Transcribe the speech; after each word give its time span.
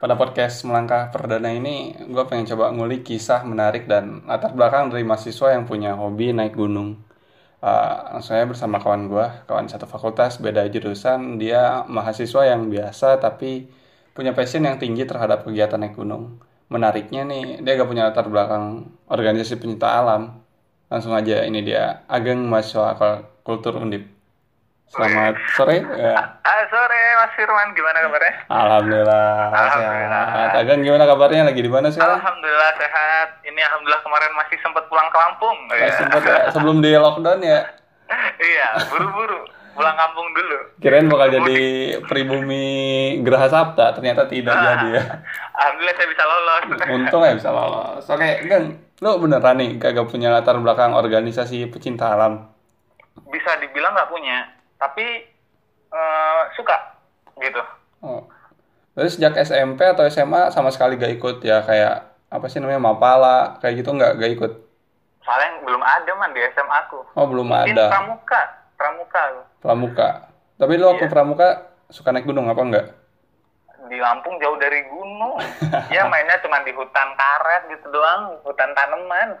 Pada 0.00 0.16
podcast 0.16 0.64
Melangkah 0.64 1.12
Perdana 1.12 1.52
ini, 1.52 1.92
gue 1.92 2.24
pengen 2.24 2.48
coba 2.48 2.72
ngulik 2.72 3.04
kisah 3.04 3.44
menarik 3.44 3.84
dan 3.84 4.24
latar 4.24 4.56
belakang 4.56 4.88
dari 4.88 5.04
mahasiswa 5.04 5.52
yang 5.52 5.68
punya 5.68 5.92
hobi 5.92 6.32
naik 6.32 6.56
gunung. 6.56 7.04
Uh, 7.60 8.16
langsung 8.16 8.32
aja 8.32 8.48
bersama 8.48 8.80
kawan 8.80 9.12
gue, 9.12 9.26
kawan 9.44 9.68
satu 9.68 9.84
fakultas, 9.84 10.40
beda 10.40 10.64
jurusan. 10.72 11.36
Dia 11.36 11.84
mahasiswa 11.84 12.48
yang 12.48 12.72
biasa 12.72 13.20
tapi 13.20 13.68
punya 14.16 14.32
passion 14.32 14.64
yang 14.64 14.80
tinggi 14.80 15.04
terhadap 15.04 15.44
kegiatan 15.44 15.76
naik 15.76 15.92
gunung. 16.00 16.40
Menariknya 16.72 17.28
nih, 17.28 17.60
dia 17.60 17.76
gak 17.76 17.88
punya 17.92 18.08
latar 18.08 18.24
belakang 18.32 18.88
organisasi 19.04 19.60
pencinta 19.60 20.00
alam. 20.00 20.40
Langsung 20.88 21.12
aja, 21.12 21.44
ini 21.44 21.60
dia, 21.60 22.08
Ageng 22.08 22.40
Mahasiswa 22.48 22.96
Kultur 23.44 23.76
Undip. 23.76 24.19
Selamat 24.90 25.38
sore. 25.54 25.86
Ya. 25.86 26.18
Ah, 26.42 26.62
sore 26.66 26.98
Mas 27.14 27.30
Firman, 27.32 27.70
gimana 27.72 27.98
kabarnya? 28.02 28.34
Alhamdulillah. 28.50 29.30
Alhamdulillah. 29.48 30.24
Sehat. 30.26 30.50
Agan 30.58 30.78
gimana 30.82 31.04
kabarnya? 31.06 31.46
Lagi 31.46 31.62
di 31.62 31.70
mana 31.70 31.88
sekarang? 31.88 32.18
Alhamdulillah 32.18 32.72
sehat. 32.74 33.28
Ini 33.46 33.60
alhamdulillah 33.62 34.02
kemarin 34.02 34.32
masih 34.34 34.58
sempat 34.58 34.90
pulang 34.90 35.06
ke 35.06 35.16
Lampung. 35.16 35.58
Masih 35.70 35.78
Ya. 35.80 35.94
sempat 35.94 36.22
ya, 36.22 36.38
sebelum 36.50 36.82
di 36.82 36.90
lockdown 36.92 37.38
ya. 37.38 37.60
iya, 38.50 38.66
buru-buru 38.90 39.38
pulang 39.70 39.94
kampung 39.94 40.26
dulu. 40.34 40.58
Kirain 40.82 41.06
bakal 41.06 41.28
jadi 41.32 41.58
pribumi 42.04 42.66
Geraha 43.22 43.46
Sabta, 43.46 43.94
ternyata 43.94 44.26
tidak 44.26 44.52
Ah. 44.52 44.62
jadi 44.74 44.86
ya. 44.90 45.02
Alhamdulillah 45.54 45.94
saya 45.94 46.08
bisa 46.10 46.24
lolos. 46.26 46.62
Untung 46.98 47.22
ya 47.22 47.32
bisa 47.38 47.50
lolos. 47.54 48.02
Oke, 48.04 48.42
Gang, 48.44 48.64
lu 48.98 49.10
beneran 49.18 49.54
nih 49.54 49.78
kagak 49.78 50.10
punya 50.10 50.34
latar 50.34 50.58
belakang 50.58 50.90
organisasi 50.92 51.70
pecinta 51.70 52.10
alam? 52.10 52.50
bisa 53.22 53.54
dibilang 53.56 53.92
nggak 53.92 54.10
punya, 54.10 54.42
tapi 54.80 55.06
eh, 55.92 56.42
suka 56.56 56.76
gitu. 57.38 57.62
Oh. 58.00 58.24
Terus 58.96 59.16
sejak 59.16 59.38
SMP 59.38 59.86
atau 59.86 60.02
SMA 60.08 60.50
sama 60.50 60.72
sekali 60.72 60.98
gak 60.98 61.14
ikut 61.14 61.36
ya 61.40 61.62
kayak 61.62 62.10
apa 62.30 62.46
sih 62.48 62.58
namanya 62.58 62.82
Mapala 62.82 63.60
kayak 63.60 63.84
gitu 63.84 63.94
nggak 63.94 64.18
gak 64.18 64.32
ikut? 64.34 64.52
Soalnya 65.20 65.62
belum 65.62 65.82
ada 65.84 66.10
man 66.16 66.32
di 66.32 66.40
SMA 66.50 66.76
aku. 66.88 66.98
Oh 67.14 67.26
belum 67.28 67.46
Mungkin 67.46 67.76
ada. 67.76 67.86
pramuka, 67.92 68.40
pramuka 68.74 69.22
Pramuka. 69.60 70.08
Tapi 70.56 70.72
lu 70.76 70.88
waktu 70.90 71.06
Iya. 71.06 71.12
pramuka 71.12 71.48
suka 71.88 72.10
naik 72.10 72.24
gunung 72.24 72.48
apa 72.48 72.62
enggak? 72.64 72.86
di 73.90 73.98
Lampung 73.98 74.38
jauh 74.38 74.54
dari 74.54 74.86
gunung. 74.86 75.34
ya 75.94 76.06
mainnya 76.06 76.38
cuma 76.38 76.62
di 76.62 76.70
hutan 76.70 77.10
karet 77.16 77.74
gitu 77.74 77.90
doang, 77.90 78.38
hutan 78.46 78.70
tanaman. 78.70 79.34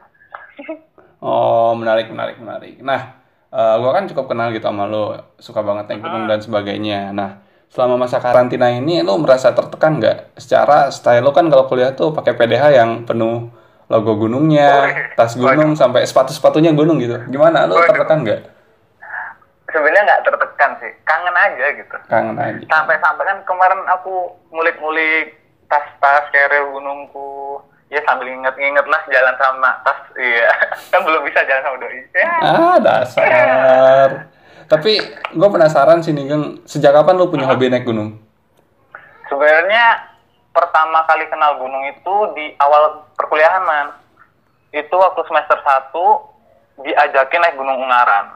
Oh, 1.22 1.76
menarik, 1.76 2.10
menarik, 2.10 2.40
menarik. 2.40 2.74
Nah, 2.82 3.19
eh 3.50 3.74
gua 3.82 3.90
kan 3.90 4.06
cukup 4.06 4.30
kenal 4.30 4.54
gitu 4.54 4.66
sama 4.66 4.86
lo, 4.86 5.18
suka 5.42 5.60
banget 5.66 5.90
naik 5.90 6.00
gunung 6.06 6.30
dan 6.30 6.38
sebagainya. 6.38 7.10
Nah, 7.10 7.42
selama 7.66 8.06
masa 8.06 8.22
karantina 8.22 8.70
ini, 8.70 9.02
lo 9.02 9.18
merasa 9.18 9.50
tertekan 9.50 9.98
nggak? 9.98 10.38
Secara 10.38 10.90
style 10.94 11.22
lo 11.22 11.34
kan 11.34 11.50
kalau 11.50 11.66
kuliah 11.66 11.90
tuh 11.94 12.14
pakai 12.14 12.38
PDH 12.38 12.64
yang 12.78 12.90
penuh 13.02 13.50
logo 13.90 14.12
gunungnya, 14.14 14.94
tas 15.18 15.34
gunung, 15.34 15.74
sampai 15.74 16.06
sepatu-sepatunya 16.06 16.70
gunung 16.78 17.02
gitu. 17.02 17.18
Gimana? 17.26 17.66
Lo 17.66 17.82
tertekan 17.82 18.22
nggak? 18.22 18.40
Sebenarnya 19.70 20.02
nggak 20.02 20.22
tertekan 20.26 20.70
sih, 20.78 20.92
kangen 21.02 21.34
aja 21.34 21.66
gitu. 21.74 21.96
Kangen 22.06 22.38
aja. 22.38 22.62
Sampai-sampai 22.70 23.22
kan 23.26 23.38
kemarin 23.46 23.82
aku 23.90 24.34
ngulik-ngulik 24.54 25.38
tas-tas 25.66 26.26
carrier 26.30 26.70
gunungku. 26.70 27.62
Ya 27.90 27.98
sambil 28.06 28.30
inget-inget 28.30 28.86
lah 28.86 29.02
jalan 29.04 29.34
sama 29.34 29.70
tas. 29.82 29.98
Iya, 30.14 30.46
kan 30.94 31.02
belum 31.02 31.26
bisa 31.26 31.42
jalan 31.42 31.62
sama 31.62 31.76
doi. 31.78 31.98
Ya, 32.14 32.32
Ah, 32.40 32.76
dasar. 32.78 34.08
Tapi 34.64 35.02
gue 35.34 35.48
penasaran 35.50 35.98
sih 35.98 36.14
nih, 36.14 36.30
Geng. 36.30 36.44
Sejak 36.62 36.94
kapan 36.94 37.18
lo 37.18 37.26
punya 37.26 37.44
hobi 37.44 37.66
naik 37.66 37.84
gunung? 37.84 38.14
sebenarnya 39.26 40.10
pertama 40.50 41.06
kali 41.06 41.22
kenal 41.30 41.54
gunung 41.54 41.86
itu 41.86 42.14
di 42.34 42.50
awal 42.58 43.06
perkuliahan 43.14 43.62
man. 43.62 43.88
Itu 44.70 44.90
waktu 44.92 45.22
semester 45.22 45.54
1 45.54 45.94
diajakin 46.82 47.40
naik 47.40 47.54
gunung 47.54 47.78
Ungaran. 47.78 48.26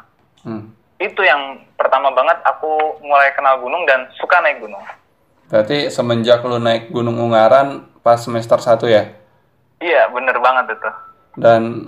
Hmm. 0.43 0.65
Itu 0.97 1.23
yang 1.23 1.67
pertama 1.75 2.15
banget 2.15 2.39
aku 2.43 2.71
mulai 3.03 3.35
kenal 3.35 3.59
gunung 3.59 3.83
dan 3.87 4.07
suka 4.15 4.39
naik 4.39 4.63
gunung. 4.63 4.83
Berarti 5.47 5.91
semenjak 5.91 6.43
lo 6.43 6.59
naik 6.59 6.91
gunung 6.91 7.19
Ungaran 7.19 7.91
pas 8.01 8.23
semester 8.23 8.59
1 8.59 8.87
ya? 8.87 9.11
Iya, 9.85 10.09
bener 10.09 10.37
banget 10.41 10.81
itu. 10.81 10.91
Dan 11.37 11.85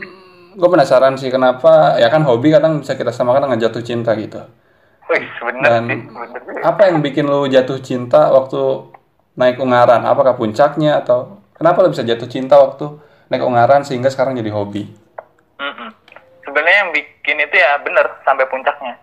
gue 0.53 0.69
penasaran 0.69 1.17
sih 1.17 1.33
kenapa 1.33 1.97
ya 1.97 2.12
kan 2.12 2.21
hobi 2.29 2.53
kadang 2.53 2.84
bisa 2.84 2.93
kita 2.93 3.09
samakan 3.09 3.49
dengan 3.49 3.61
jatuh 3.65 3.81
cinta 3.81 4.12
gitu. 4.21 4.45
Wih, 5.09 5.25
bener 5.41 5.65
Dan 5.65 5.83
sih, 5.89 6.01
bener. 6.12 6.61
apa 6.61 6.93
yang 6.93 7.01
bikin 7.01 7.25
lo 7.25 7.49
jatuh 7.49 7.81
cinta 7.81 8.29
waktu 8.29 8.93
naik 9.39 9.57
Ungaran? 9.62 10.05
Apakah 10.05 10.37
puncaknya 10.37 11.01
atau 11.01 11.41
kenapa 11.57 11.81
lo 11.81 11.89
bisa 11.89 12.05
jatuh 12.05 12.29
cinta 12.29 12.61
waktu 12.61 13.01
naik 13.33 13.45
Ungaran 13.47 13.81
sehingga 13.81 14.13
sekarang 14.13 14.37
jadi 14.37 14.53
hobi? 14.53 14.93
Mm-mm. 15.57 15.89
Sebenarnya 16.45 16.78
yang 16.84 16.91
bikin 16.93 17.37
itu 17.41 17.57
ya 17.57 17.81
bener 17.81 18.21
sampai 18.28 18.45
puncaknya. 18.51 18.99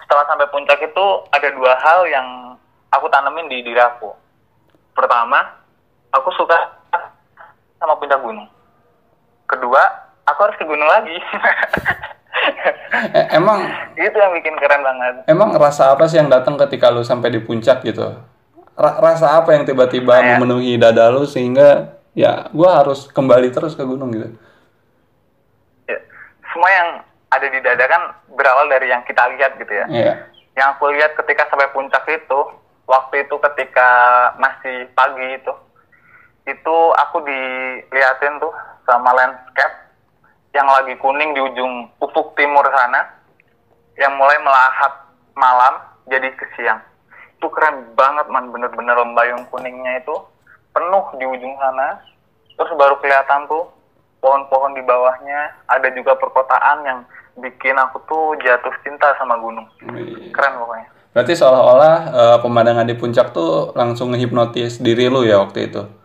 Setelah 0.00 0.24
sampai 0.32 0.48
puncak 0.48 0.80
itu 0.80 1.06
ada 1.28 1.48
dua 1.52 1.76
hal 1.76 2.08
yang 2.08 2.56
aku 2.88 3.06
tanemin 3.10 3.52
di 3.52 3.60
diri 3.66 3.78
aku. 3.82 4.14
Pertama, 4.94 5.60
aku 6.14 6.30
suka 6.34 6.56
sama 7.80 7.96
puncak 7.96 8.20
gunung. 8.20 8.46
Kedua, 9.48 9.82
aku 10.28 10.40
harus 10.44 10.56
ke 10.60 10.64
gunung 10.68 10.86
lagi. 10.86 11.16
Eh, 12.90 13.26
emang 13.34 13.66
itu 13.98 14.14
yang 14.14 14.32
bikin 14.38 14.54
keren 14.58 14.82
banget. 14.82 15.26
emang 15.26 15.50
rasa 15.58 15.94
apa 15.94 16.06
sih 16.06 16.18
yang 16.18 16.30
datang 16.30 16.54
ketika 16.58 16.90
lo 16.90 17.02
sampai 17.02 17.34
di 17.34 17.40
puncak 17.42 17.82
gitu? 17.82 18.16
Ra- 18.78 18.98
rasa 19.02 19.34
apa 19.38 19.54
yang 19.54 19.66
tiba-tiba 19.66 20.22
memenuhi 20.22 20.78
dada 20.78 21.10
lo 21.10 21.26
sehingga 21.26 21.98
ya 22.14 22.46
gue 22.50 22.70
harus 22.70 23.10
kembali 23.10 23.50
terus 23.50 23.74
ke 23.74 23.82
gunung 23.82 24.14
gitu? 24.14 24.30
Ya, 25.90 25.98
semua 26.54 26.70
yang 26.70 26.88
ada 27.30 27.46
di 27.50 27.58
dada 27.62 27.84
kan 27.86 28.02
berawal 28.34 28.66
dari 28.70 28.90
yang 28.90 29.02
kita 29.06 29.22
lihat 29.38 29.58
gitu 29.58 29.72
ya. 29.74 29.86
Iya. 29.90 30.14
yang 30.58 30.74
aku 30.74 30.90
lihat 30.90 31.14
ketika 31.14 31.46
sampai 31.46 31.70
puncak 31.70 32.02
itu 32.10 32.40
waktu 32.86 33.22
itu 33.22 33.34
ketika 33.38 33.88
masih 34.36 34.90
pagi 34.98 35.38
itu 35.38 35.52
itu 36.48 36.76
aku 36.96 37.20
diliatin 37.24 38.40
tuh 38.40 38.52
sama 38.88 39.12
landscape 39.12 39.76
yang 40.50 40.66
lagi 40.66 40.98
kuning 40.98 41.30
di 41.36 41.40
ujung 41.40 41.86
ufuk 42.02 42.34
timur 42.34 42.66
sana 42.74 43.06
yang 43.94 44.16
mulai 44.18 44.38
melahap 44.42 45.12
malam 45.36 45.74
jadi 46.10 46.32
ke 46.34 46.46
siang. 46.58 46.80
Itu 47.38 47.48
keren 47.52 47.94
banget 47.94 48.26
man. 48.32 48.50
Bener-bener 48.50 48.96
lembayung 48.98 49.46
kuningnya 49.52 50.02
itu 50.02 50.16
penuh 50.74 51.04
di 51.20 51.24
ujung 51.28 51.54
sana. 51.60 52.02
Terus 52.58 52.72
baru 52.76 52.98
kelihatan 52.98 53.46
tuh 53.46 53.70
pohon-pohon 54.18 54.74
di 54.74 54.82
bawahnya. 54.82 55.54
Ada 55.70 55.94
juga 55.94 56.18
perkotaan 56.18 56.84
yang 56.84 57.00
bikin 57.38 57.78
aku 57.78 58.02
tuh 58.10 58.34
jatuh 58.42 58.74
cinta 58.82 59.14
sama 59.16 59.38
gunung. 59.38 59.68
Keren 60.34 60.54
pokoknya. 60.58 60.88
Berarti 61.10 61.32
seolah-olah 61.34 61.96
eh, 62.10 62.38
pemandangan 62.42 62.86
di 62.86 62.94
puncak 62.94 63.34
tuh 63.34 63.74
langsung 63.74 64.14
ngehipnotis 64.14 64.82
diri 64.82 65.06
lu 65.06 65.22
ya 65.26 65.42
waktu 65.42 65.70
itu. 65.70 65.99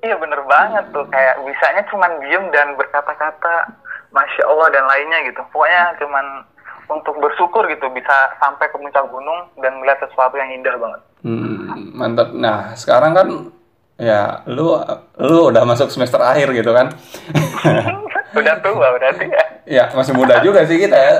Iya 0.00 0.16
bener 0.16 0.40
banget 0.48 0.84
tuh 0.92 1.04
kayak 1.08 1.40
bisanya 1.44 1.82
cuman 1.88 2.12
diem 2.24 2.44
dan 2.52 2.74
berkata-kata 2.76 3.54
masya 4.10 4.44
allah 4.48 4.68
dan 4.72 4.84
lainnya 4.88 5.30
gitu 5.30 5.40
pokoknya 5.54 5.94
cuman 6.00 6.44
untuk 6.90 7.14
bersyukur 7.22 7.64
gitu 7.70 7.86
bisa 7.94 8.34
sampai 8.42 8.66
ke 8.66 8.74
puncak 8.74 9.06
gunung 9.08 9.46
dan 9.62 9.78
melihat 9.78 10.02
sesuatu 10.04 10.34
yang 10.34 10.50
indah 10.50 10.74
banget 10.74 11.02
Hmm, 11.20 11.92
mantap. 11.92 12.32
Nah, 12.32 12.72
sekarang 12.72 13.12
kan 13.12 13.28
ya 14.00 14.40
lu 14.48 14.72
lu 15.20 15.52
udah 15.52 15.68
masuk 15.68 15.92
semester 15.92 16.16
akhir 16.16 16.48
gitu 16.56 16.72
kan. 16.72 16.96
udah 18.40 18.56
tua 18.62 18.88
berarti 18.94 19.26
ya 19.26 19.44
ya, 19.68 19.84
masih 19.92 20.16
muda 20.16 20.40
juga 20.40 20.64
sih 20.64 20.80
kita 20.80 20.96
ya. 20.96 21.14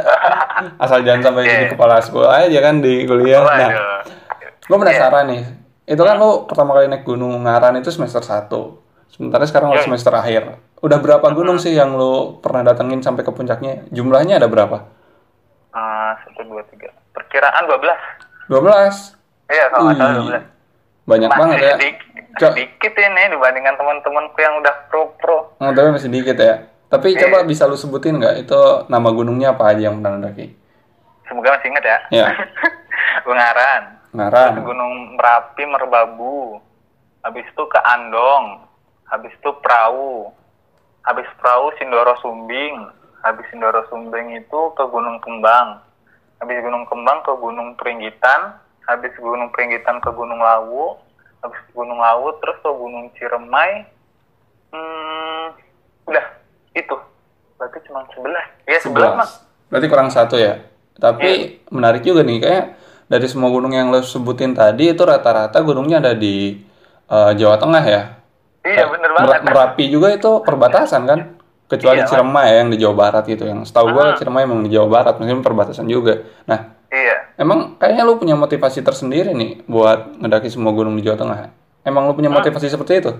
Asal 0.80 1.04
jangan 1.04 1.30
sampai 1.30 1.42
jadi 1.44 1.66
Oke. 1.68 1.72
kepala 1.76 2.00
sekolah 2.00 2.48
aja 2.48 2.58
kan 2.64 2.80
di 2.80 3.04
kuliah. 3.04 3.44
Nah, 3.44 3.70
gue 4.41 4.77
penasaran 4.78 5.27
nih. 5.28 5.42
Itu 5.91 5.98
kan 6.01 6.15
lu 6.15 6.47
pertama 6.47 6.72
kali 6.72 6.87
naik 6.87 7.03
gunung 7.03 7.42
Ngaran 7.42 7.75
itu 7.77 7.91
semester 7.91 8.22
1. 8.22 8.47
Sementara 9.10 9.42
sekarang 9.42 9.75
udah 9.75 9.83
Yoi. 9.83 9.89
semester 9.91 10.15
akhir. 10.15 10.42
Udah 10.78 10.97
berapa 10.97 11.27
gunung 11.31 11.59
sih 11.59 11.75
yang 11.75 11.92
lu 11.92 12.39
pernah 12.39 12.63
datengin 12.65 13.03
sampai 13.03 13.21
ke 13.21 13.28
puncaknya? 13.28 13.83
Jumlahnya 13.91 14.39
ada 14.39 14.47
berapa? 14.47 14.87
Ah, 15.71 16.15
satu 16.22 16.42
dua 16.45 16.63
tiga 16.65 16.91
perkiraan 17.10 17.63
12 17.65 17.95
12. 18.48 19.15
iya 19.47 19.66
kalau 19.69 19.87
nggak 19.87 19.97
salah 19.97 20.15
Wih, 20.16 20.42
12 20.42 20.42
Banyak 21.04 21.28
Masih 21.28 21.41
banget 21.41 21.59
ya. 21.59 21.75
sedikit, 21.75 22.07
Cok. 22.37 22.53
sedikit 22.54 22.92
ini 22.97 23.22
dibandingkan 23.28 23.75
teman-temanku 23.75 24.39
yang 24.39 24.54
udah 24.57 24.75
pro-pro 24.87 25.39
Oh, 25.57 25.71
tapi 25.71 25.89
masih 25.91 26.07
dikit 26.09 26.34
ya. 26.34 26.54
Tapi 26.87 27.15
Oke. 27.15 27.21
coba 27.21 27.42
bisa 27.45 27.66
lu 27.66 27.75
sebutin 27.75 28.15
nggak 28.16 28.34
itu 28.41 28.59
nama 28.87 29.09
gunungnya 29.10 29.54
apa 29.54 29.71
aja 29.71 29.87
yang 29.87 29.98
pernah 29.98 30.19
daki? 30.21 30.47
semoga 31.22 31.54
masih 31.54 31.69
ingat 31.69 31.84
ya 31.84 31.98
Iya. 32.13 32.27
Ungaran 33.27 34.01
Ngaran. 34.10 34.59
Terus 34.59 34.66
Gunung 34.66 34.95
Merapi, 35.15 35.62
Merbabu. 35.71 36.59
Habis 37.22 37.47
itu 37.47 37.62
ke 37.71 37.78
Andong. 37.78 38.66
Habis 39.07 39.30
itu 39.39 39.51
Perahu. 39.62 40.34
Habis 41.07 41.30
Perahu 41.39 41.71
Sindoro 41.78 42.18
Sumbing. 42.18 42.91
Habis 43.22 43.47
Sindoro 43.54 43.86
Sumbing 43.86 44.34
itu 44.34 44.60
ke 44.74 44.84
Gunung 44.91 45.22
Kembang. 45.22 45.78
Habis 46.42 46.59
Gunung 46.59 46.84
Kembang 46.91 47.22
ke 47.22 47.33
Gunung 47.39 47.78
Peringgitan. 47.78 48.59
Habis 48.91 49.15
Gunung 49.15 49.54
Peringgitan 49.54 50.03
ke 50.03 50.10
Gunung 50.10 50.42
Lawu. 50.42 50.98
habis 51.41 51.56
Gunung 51.72 51.97
Laut 51.97 52.36
terus 52.45 52.60
ke 52.60 52.68
Gunung 52.68 53.09
Ciremai 53.16 53.89
hmm, 54.77 55.56
udah 56.04 56.27
itu 56.77 56.92
berarti 57.56 57.80
cuma 57.89 58.04
sebelas 58.13 58.45
ya 58.68 58.77
sebelas 58.77 59.10
mah 59.16 59.28
11. 59.48 59.72
Berarti 59.72 59.86
kurang 59.89 60.10
satu 60.13 60.36
ya. 60.36 60.60
Tapi 61.01 61.63
menarik 61.72 62.04
juga 62.04 62.21
nih 62.27 62.39
kayak 62.42 62.65
dari 63.10 63.27
semua 63.27 63.51
gunung 63.51 63.74
yang 63.74 63.91
lo 63.91 63.98
sebutin 64.01 64.54
tadi 64.54 64.89
itu 64.89 65.03
rata-rata 65.03 65.59
gunungnya 65.60 65.98
ada 65.98 66.15
di 66.15 66.54
eh, 67.07 67.33
Jawa 67.34 67.59
Tengah 67.59 67.83
ya. 67.83 68.03
iya 68.62 68.86
bener 68.86 69.10
Mer- 69.10 69.27
banget 69.27 69.42
Merapi 69.42 69.84
juga 69.91 70.15
itu 70.15 70.30
perbatasan 70.41 71.03
kan? 71.04 71.21
Kecuali 71.66 72.03
Iya. 72.03 72.07
Ciremai 72.07 72.47
ya, 72.47 72.54
yang 72.62 72.68
di 72.68 72.78
Jawa 72.78 72.95
Barat 72.97 73.24
gitu. 73.24 73.47
Yang 73.47 73.71
setahu 73.71 73.95
gua 73.95 74.15
Ciremai 74.15 74.42
emang 74.42 74.62
di 74.62 74.71
Jawa 74.71 74.91
Barat, 74.91 75.15
meskipun 75.16 75.39
perbatasan 75.41 75.86
juga. 75.86 76.18
Nah, 76.45 76.74
iya 76.91 77.30
emang 77.34 77.78
kayaknya 77.78 78.03
lu 78.03 78.18
punya 78.18 78.34
motivasi 78.34 78.83
tersendiri 78.83 79.30
nih 79.33 79.63
buat 79.65 80.18
ngedaki 80.18 80.51
semua 80.51 80.71
gunung 80.71 80.95
di 80.95 81.03
Jawa 81.03 81.16
Tengah. 81.16 81.39
Emang 81.80 82.04
lu 82.04 82.13
punya 82.13 82.27
motivasi 82.28 82.66
seperti 82.66 83.01
itu? 83.01 83.13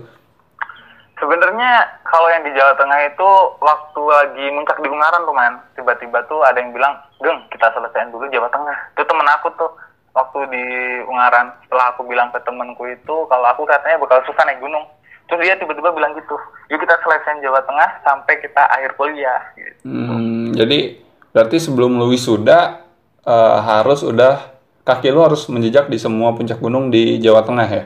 Sebenarnya 1.21 1.85
kalau 2.01 2.25
yang 2.33 2.41
di 2.41 2.51
Jawa 2.57 2.73
Tengah 2.73 2.99
itu 3.05 3.29
waktu 3.61 4.01
lagi 4.09 4.45
muncak 4.57 4.81
di 4.81 4.89
Ungaran 4.89 5.21
tuh 5.21 5.37
man, 5.37 5.53
tiba-tiba 5.77 6.17
tuh 6.25 6.41
ada 6.41 6.57
yang 6.57 6.73
bilang, 6.73 6.97
Geng, 7.21 7.45
kita 7.53 7.69
selesaiin 7.77 8.09
dulu 8.09 8.25
Jawa 8.33 8.49
Tengah. 8.49 8.97
Itu 8.97 9.05
temen 9.05 9.29
aku 9.29 9.53
tuh 9.53 9.69
waktu 10.17 10.49
di 10.49 10.65
Ungaran. 11.05 11.53
Setelah 11.69 11.93
aku 11.93 12.09
bilang 12.09 12.33
ke 12.33 12.41
temenku 12.41 12.89
itu, 12.89 13.15
kalau 13.29 13.45
aku 13.53 13.69
katanya 13.69 14.01
bakal 14.01 14.17
susah 14.25 14.49
naik 14.49 14.57
gunung. 14.65 14.81
Terus 15.29 15.45
dia 15.45 15.55
tiba-tiba 15.61 15.93
bilang 15.93 16.17
gitu, 16.17 16.35
yuk 16.73 16.81
kita 16.81 16.97
selesaiin 17.05 17.45
Jawa 17.45 17.61
Tengah 17.69 17.89
sampai 18.01 18.33
kita 18.41 18.61
akhir 18.65 18.97
kuliah. 18.97 19.41
Gitu. 19.53 19.77
Hmm, 19.85 20.57
jadi 20.57 21.05
berarti 21.31 21.57
sebelum 21.61 22.01
lu 22.01 22.09
wisuda 22.09 22.81
eh, 23.29 23.57
harus 23.61 24.01
udah 24.01 24.57
kaki 24.81 25.13
lu 25.13 25.21
harus 25.21 25.45
menjejak 25.47 25.85
di 25.85 26.01
semua 26.01 26.33
puncak 26.33 26.57
gunung 26.57 26.89
di 26.89 27.21
Jawa 27.21 27.45
Tengah 27.45 27.69
ya. 27.69 27.83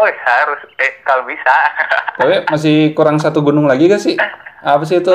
Oh 0.00 0.08
harus, 0.08 0.60
eh 0.80 0.92
kalau 1.04 1.28
bisa. 1.28 1.52
Tapi 2.20 2.48
masih 2.48 2.96
kurang 2.96 3.20
satu 3.20 3.44
gunung 3.44 3.68
lagi 3.68 3.84
gak 3.84 4.00
sih? 4.00 4.16
Apa 4.64 4.80
sih 4.88 5.04
itu 5.04 5.12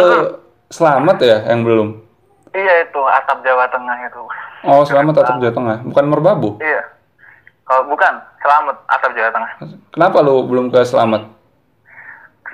Selamat 0.70 1.22
ya 1.22 1.46
yang 1.50 1.66
belum? 1.66 2.06
iya 2.56 2.88
itu 2.88 3.02
atap 3.04 3.44
Jawa 3.44 3.68
Tengah 3.68 3.98
itu. 4.08 4.22
Oh, 4.64 4.82
Selamat 4.88 5.22
atap 5.22 5.38
Jawa 5.44 5.54
Tengah, 5.54 5.78
bukan 5.90 6.06
Merbabu. 6.08 6.50
Iya. 6.64 6.82
Kalau 7.66 7.84
bukan, 7.90 8.14
selamat 8.46 8.78
atap 8.88 9.12
Jawa 9.18 9.30
Tengah. 9.34 9.52
Kenapa 9.90 10.18
lu 10.22 10.46
belum 10.46 10.70
ke 10.70 10.86
Selamat? 10.86 11.26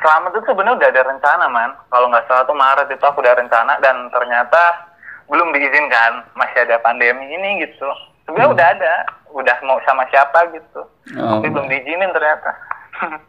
Selamat 0.02 0.34
itu 0.34 0.42
sebenarnya 0.50 0.80
udah 0.82 0.90
ada 0.90 1.04
rencana 1.14 1.46
man. 1.52 1.72
Kalau 1.94 2.10
nggak 2.10 2.26
salah 2.26 2.44
tuh 2.48 2.58
Maret 2.58 2.90
itu 2.90 3.04
aku 3.06 3.22
udah 3.22 3.38
rencana 3.38 3.78
dan 3.84 4.10
ternyata 4.10 4.90
belum 5.30 5.54
diizinkan. 5.54 6.26
Masih 6.34 6.66
ada 6.66 6.82
pandemi 6.82 7.30
ini 7.30 7.62
gitu. 7.62 7.86
Sebenarnya 8.26 8.50
udah 8.56 8.68
ada, 8.74 8.94
udah 9.32 9.58
mau 9.62 9.80
sama 9.82 10.04
siapa 10.08 10.52
gitu. 10.52 10.82
Oh, 11.16 11.40
Tapi 11.40 11.48
belum 11.48 11.66
diizinin 11.66 12.12
ternyata. 12.12 12.52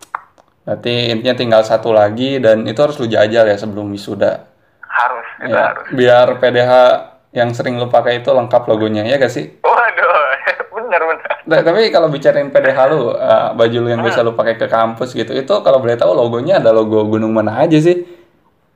berarti 0.62 1.10
intinya 1.10 1.34
tinggal 1.34 1.62
satu 1.62 1.90
lagi 1.90 2.38
dan 2.38 2.62
itu 2.64 2.78
harus 2.78 2.94
lu 2.96 3.06
jajal 3.06 3.44
ya 3.44 3.56
sebelum 3.56 3.90
wisuda. 3.90 4.46
harus, 4.84 5.24
itu 5.40 5.50
Ya, 5.50 5.72
harus. 5.72 5.86
biar 5.90 6.26
PDH 6.36 6.72
yang 7.32 7.50
sering 7.50 7.74
lu 7.74 7.88
pakai 7.88 8.20
itu 8.20 8.28
lengkap 8.28 8.62
logonya 8.66 9.02
ya 9.02 9.16
gak 9.16 9.32
sih? 9.32 9.48
Waduh, 9.58 10.12
bener 10.76 11.00
bener. 11.02 11.30
Nah, 11.42 11.58
tapi 11.58 11.88
kalau 11.88 12.06
bicarain 12.06 12.46
PDH 12.46 12.78
lu, 12.86 13.10
eh, 13.10 13.48
baju 13.56 13.78
lu 13.78 13.88
yang 13.88 14.04
biasa 14.04 14.20
lu 14.20 14.32
pakai 14.32 14.54
ke 14.54 14.68
kampus 14.68 15.10
gitu, 15.12 15.32
itu 15.32 15.54
kalau 15.58 15.80
boleh 15.80 15.96
tahu 15.96 16.12
logonya 16.12 16.60
ada 16.60 16.70
logo 16.70 17.08
gunung 17.08 17.32
mana 17.32 17.56
aja 17.58 17.80
sih? 17.80 18.04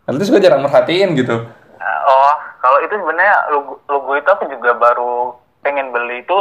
Nanti 0.03 0.25
gue 0.25 0.41
jarang 0.41 0.63
merhatiin 0.63 1.13
gitu. 1.15 1.37
Uh, 1.77 2.01
Oh, 2.07 2.33
kalau 2.59 2.79
itu 2.81 2.95
sebenarnya 2.95 3.37
logo, 3.53 3.79
logo 3.85 4.15
itu 4.15 4.27
aku 4.27 4.49
juga 4.49 4.73
baru 4.73 5.35
pengen 5.61 5.91
beli 5.91 6.23
itu 6.23 6.39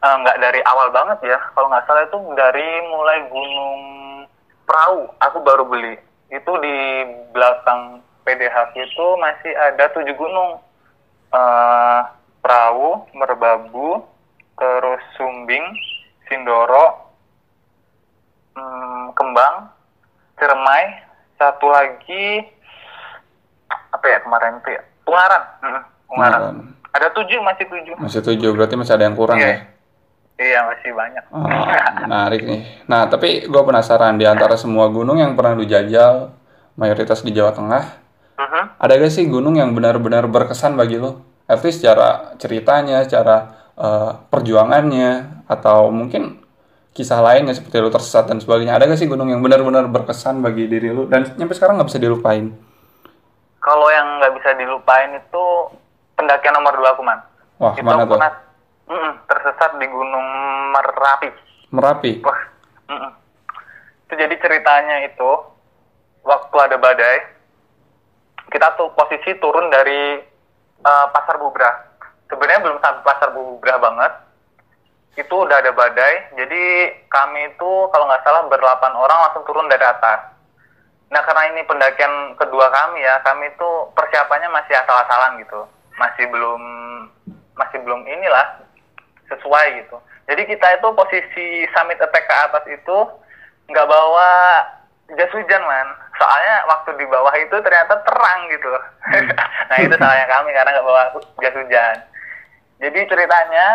uh, 0.00 0.16
nggak 0.18 0.38
dari 0.38 0.60
awal 0.64 0.88
banget 0.90 1.18
ya. 1.24 1.38
Kalau 1.52 1.68
nggak 1.68 1.84
salah 1.84 2.04
itu 2.04 2.18
dari 2.34 2.66
mulai 2.86 3.18
Gunung 3.26 3.80
Perahu 4.62 5.08
aku 5.18 5.38
baru 5.40 5.64
beli. 5.64 5.96
Itu 6.28 6.52
di 6.60 6.76
belakang 7.32 8.04
PDH 8.22 8.76
itu 8.76 9.06
masih 9.16 9.52
ada 9.56 9.88
tujuh 9.90 10.12
gunung. 10.12 10.60
Eh, 11.28 12.00
Perahu, 12.38 13.04
Merbabu, 13.12 14.04
terus 14.56 15.00
Sumbing, 15.16 15.64
Sindoro, 16.24 17.12
hmm, 18.56 19.12
Kembang, 19.12 19.68
Ciremai, 20.36 20.84
satu 21.36 21.68
lagi 21.68 22.44
apa 23.88 24.04
ya 24.04 24.18
kemarin 24.20 24.60
itu 24.60 24.68
ya 24.76 24.82
Ungaran, 25.04 25.42
Mm, 25.60 25.80
Ungaran. 26.12 26.40
Ungaran. 26.44 26.56
Ada 26.92 27.08
tujuh 27.12 27.40
masih 27.40 27.64
tujuh. 27.68 27.94
Masih 27.96 28.20
tujuh, 28.20 28.50
berarti 28.52 28.74
masih 28.76 28.92
ada 28.96 29.04
yang 29.08 29.16
kurang 29.16 29.40
Iya. 29.40 29.48
ya? 29.48 29.56
Iya 30.38 30.70
masih 30.70 30.90
banyak. 30.94 31.24
Oh, 31.34 31.42
menarik 32.06 32.42
nih. 32.46 32.60
Nah, 32.86 33.10
tapi 33.10 33.50
gue 33.50 33.62
penasaran 33.66 34.14
di 34.14 34.22
antara 34.22 34.54
semua 34.54 34.86
gunung 34.86 35.18
yang 35.18 35.34
pernah 35.34 35.58
lu 35.58 35.66
jajal, 35.66 36.30
mayoritas 36.78 37.26
di 37.26 37.34
Jawa 37.34 37.50
Tengah, 37.50 37.84
Mhm. 38.38 38.62
ada 38.78 38.92
gak 39.02 39.10
sih 39.10 39.26
gunung 39.26 39.58
yang 39.58 39.74
benar-benar 39.74 40.30
berkesan 40.30 40.78
bagi 40.78 41.02
lo? 41.02 41.26
At 41.50 41.58
least 41.66 41.82
secara 41.82 42.38
ceritanya, 42.38 43.02
secara 43.02 43.58
eh, 43.78 44.10
perjuangannya, 44.30 45.42
atau 45.46 45.90
mungkin 45.90 46.42
kisah 46.90 47.22
lainnya 47.22 47.54
seperti 47.54 47.78
lu 47.78 47.90
tersesat 47.90 48.26
dan 48.26 48.38
sebagainya. 48.38 48.74
Ada 48.74 48.90
gak 48.90 48.98
sih 48.98 49.06
gunung 49.06 49.30
yang 49.30 49.38
benar-benar 49.38 49.86
berkesan 49.86 50.38
bagi 50.38 50.66
diri 50.66 50.90
lu 50.90 51.06
dan 51.06 51.26
nyampe 51.34 51.54
sekarang 51.54 51.78
nggak 51.78 51.86
bisa 51.86 52.02
dilupain? 52.02 52.50
Kalau 53.58 53.86
yang 53.86 54.18
nggak 54.18 54.34
bisa 54.34 54.50
dilupain 54.54 55.14
itu 55.14 55.44
pendakian 56.14 56.54
nomor 56.54 56.74
dua 56.74 56.90
aku 56.94 57.02
man. 57.02 57.22
Wah, 57.58 57.74
itu 57.74 57.86
mana 57.86 58.02
tuh? 58.02 58.18
pernah 58.18 58.32
mm-mm, 58.88 59.12
tersesat 59.28 59.70
di 59.78 59.86
Gunung 59.86 60.28
Merapi. 60.72 61.28
Merapi. 61.70 62.12
Wah, 62.24 62.40
mm-mm. 62.88 63.12
itu 64.08 64.14
jadi 64.16 64.34
ceritanya 64.40 65.04
itu 65.04 65.30
waktu 66.24 66.56
ada 66.56 66.76
badai, 66.80 67.18
kita 68.48 68.74
tuh 68.80 68.88
posisi 68.96 69.36
turun 69.38 69.68
dari 69.68 70.20
eh, 70.80 71.06
Pasar 71.12 71.36
Bubrah. 71.36 72.00
Sebenarnya 72.28 72.64
belum 72.64 72.78
sampai 72.80 73.04
Pasar 73.04 73.30
Bubrah 73.36 73.78
banget. 73.80 74.12
Itu 75.18 75.34
udah 75.34 75.58
ada 75.58 75.74
badai, 75.74 76.30
jadi 76.38 76.94
kami 77.10 77.50
itu 77.50 77.70
kalau 77.90 78.06
nggak 78.06 78.22
salah 78.22 78.46
berdelapan 78.46 78.94
orang 78.94 79.18
langsung 79.26 79.42
turun 79.50 79.66
dari 79.66 79.82
atas. 79.82 80.30
Nah 81.10 81.18
karena 81.26 81.42
ini 81.50 81.66
pendakian 81.66 82.38
kedua 82.38 82.70
kami 82.70 83.02
ya, 83.02 83.18
kami 83.26 83.50
itu 83.50 83.68
persiapannya 83.98 84.46
masih 84.54 84.78
asal-asalan 84.78 85.42
gitu, 85.42 85.66
masih 85.98 86.22
belum 86.30 86.62
masih 87.58 87.82
belum 87.82 88.06
inilah 88.06 88.62
sesuai 89.28 89.66
gitu. 89.84 89.96
Jadi 90.28 90.42
kita 90.44 90.66
itu 90.76 90.88
posisi 90.92 91.46
summit 91.72 92.00
attack 92.00 92.24
ke 92.28 92.34
atas 92.36 92.64
itu 92.68 92.98
nggak 93.68 93.88
bawa 93.88 94.30
jas 95.16 95.32
hujan 95.32 95.62
man. 95.64 95.88
Soalnya 96.20 96.56
waktu 96.68 96.90
di 97.00 97.06
bawah 97.08 97.32
itu 97.38 97.56
ternyata 97.64 97.94
terang 98.04 98.40
gitu. 98.52 98.72
nah 99.70 99.78
itu 99.80 99.94
salahnya 99.96 100.26
kami 100.28 100.50
karena 100.52 100.70
nggak 100.76 100.88
bawa 100.88 101.02
jas 101.40 101.56
hujan. 101.56 101.96
Jadi 102.78 103.00
ceritanya 103.08 103.66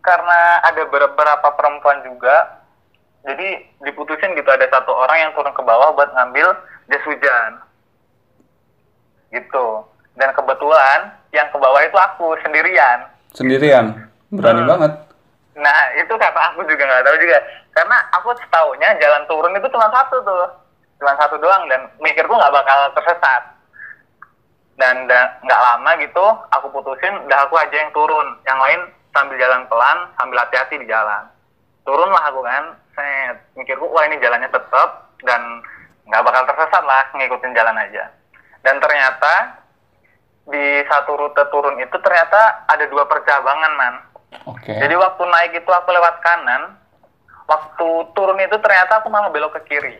karena 0.00 0.40
ada 0.64 0.82
beberapa 0.88 1.48
perempuan 1.60 2.00
juga, 2.02 2.64
jadi 3.28 3.60
diputusin 3.84 4.32
gitu 4.32 4.48
ada 4.48 4.64
satu 4.72 4.96
orang 4.96 5.28
yang 5.28 5.30
turun 5.36 5.52
ke 5.52 5.60
bawah 5.60 5.92
buat 5.92 6.08
ngambil 6.16 6.48
jas 6.88 7.04
hujan. 7.04 7.50
Gitu. 9.30 9.66
Dan 10.16 10.32
kebetulan 10.34 11.14
yang 11.30 11.46
ke 11.52 11.58
bawah 11.60 11.80
itu 11.84 11.96
aku 11.96 12.34
sendirian. 12.42 13.06
Sendirian. 13.30 14.09
Berani 14.30 14.62
Hmm. 14.62 14.70
banget. 14.70 14.92
Nah, 15.58 15.80
itu 15.98 16.14
kata 16.14 16.40
aku 16.54 16.62
juga 16.64 16.86
nggak 16.86 17.04
tahu 17.04 17.16
juga. 17.18 17.38
Karena 17.74 17.96
aku 18.14 18.28
setaunya 18.38 18.88
jalan 19.02 19.22
turun 19.26 19.56
itu 19.58 19.68
cuma 19.70 19.90
satu 19.90 20.22
tuh. 20.22 20.46
Cuma 21.02 21.12
satu 21.18 21.36
doang 21.38 21.66
dan 21.66 21.90
mikirku 21.98 22.30
nggak 22.30 22.54
bakal 22.54 22.78
tersesat. 22.94 23.42
Dan 24.80 25.04
da- 25.10 25.36
nggak 25.44 25.60
lama 25.60 25.90
gitu, 26.00 26.24
aku 26.56 26.66
putusin, 26.72 27.12
udah 27.28 27.44
aku 27.44 27.58
aja 27.60 27.76
yang 27.76 27.92
turun. 27.92 28.38
Yang 28.48 28.58
lain 28.64 28.80
sambil 29.12 29.36
jalan 29.36 29.62
pelan, 29.68 29.98
sambil 30.16 30.40
hati-hati 30.40 30.80
di 30.80 30.86
jalan. 30.88 31.28
Turunlah 31.84 32.22
aku 32.30 32.40
kan, 32.40 32.64
set. 32.96 33.36
Mikirku, 33.58 33.90
wah 33.90 34.06
ini 34.08 34.16
jalannya 34.22 34.48
tetap 34.48 35.10
dan 35.26 35.60
nggak 36.08 36.24
bakal 36.24 36.42
tersesat 36.48 36.84
lah, 36.86 37.02
ngikutin 37.12 37.52
jalan 37.52 37.76
aja. 37.76 38.08
Dan 38.64 38.80
ternyata 38.80 39.60
di 40.48 40.80
satu 40.88 41.12
rute 41.16 41.44
turun 41.52 41.76
itu 41.80 41.96
ternyata 42.00 42.64
ada 42.68 42.84
dua 42.88 43.04
percabangan, 43.04 43.72
man. 43.76 43.94
Oke. 44.46 44.72
Jadi 44.72 44.94
waktu 44.94 45.22
naik 45.26 45.52
itu 45.58 45.70
aku 45.70 45.88
lewat 45.90 46.22
kanan, 46.22 46.78
waktu 47.50 47.88
turun 48.14 48.38
itu 48.38 48.56
ternyata 48.62 49.02
aku 49.02 49.10
malah 49.10 49.30
belok 49.30 49.58
ke 49.58 49.74
kiri. 49.74 49.98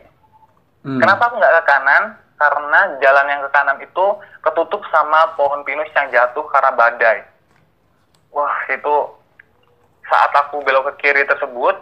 Hmm. 0.87 0.97
Kenapa 0.97 1.29
aku 1.29 1.37
nggak 1.37 1.55
ke 1.61 1.63
kanan? 1.67 2.03
Karena 2.41 2.79
jalan 2.97 3.29
yang 3.29 3.41
ke 3.45 3.49
kanan 3.53 3.77
itu 3.77 4.05
ketutup 4.41 4.81
sama 4.89 5.29
pohon 5.37 5.61
pinus 5.61 5.91
yang 5.93 6.09
jatuh 6.09 6.41
karena 6.49 6.71
badai. 6.73 7.21
Wah 8.33 8.55
itu 8.71 8.95
saat 10.09 10.31
aku 10.33 10.63
belok 10.65 10.89
ke 10.95 11.05
kiri 11.05 11.23
tersebut, 11.27 11.75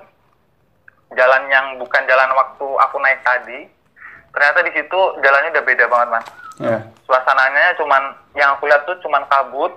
jalan 1.16 1.44
yang 1.48 1.80
bukan 1.80 2.04
jalan 2.06 2.30
waktu 2.36 2.68
aku 2.86 2.98
naik 3.00 3.24
tadi, 3.24 3.72
ternyata 4.36 4.60
di 4.68 4.72
situ 4.76 5.00
jalannya 5.24 5.54
udah 5.56 5.66
beda 5.66 5.86
banget 5.88 6.08
man. 6.12 6.24
Ya. 6.60 6.78
Suasananya 7.08 7.80
cuman 7.80 8.04
yang 8.36 8.54
aku 8.54 8.68
lihat 8.68 8.84
tuh 8.84 9.00
cuman 9.00 9.24
kabut 9.32 9.72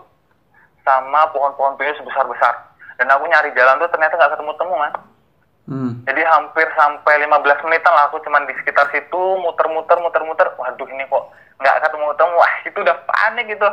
sama 0.82 1.30
pohon-pohon 1.30 1.78
pinus 1.78 1.98
besar-besar. 2.02 2.74
Dan 2.98 3.08
aku 3.10 3.26
nyari 3.26 3.50
jalan 3.56 3.80
tuh 3.82 3.90
ternyata 3.90 4.14
nggak 4.14 4.32
ketemu-temu 4.36 4.74
man. 4.78 4.92
Hmm. 5.62 5.92
Jadi 6.04 6.22
hampir 6.26 6.66
sampai 6.74 7.22
15 7.22 7.64
menitan 7.66 7.94
lah 7.94 8.10
aku 8.10 8.18
cuman 8.26 8.44
di 8.50 8.54
sekitar 8.58 8.90
situ 8.90 9.22
muter-muter 9.38 9.98
muter-muter. 10.02 10.50
Waduh 10.58 10.88
ini 10.90 11.06
kok 11.06 11.24
nggak 11.62 11.78
ketemu-ketemu. 11.86 12.32
Wah 12.34 12.54
itu 12.66 12.78
udah 12.82 12.96
panik 13.06 13.46
gitu. 13.46 13.68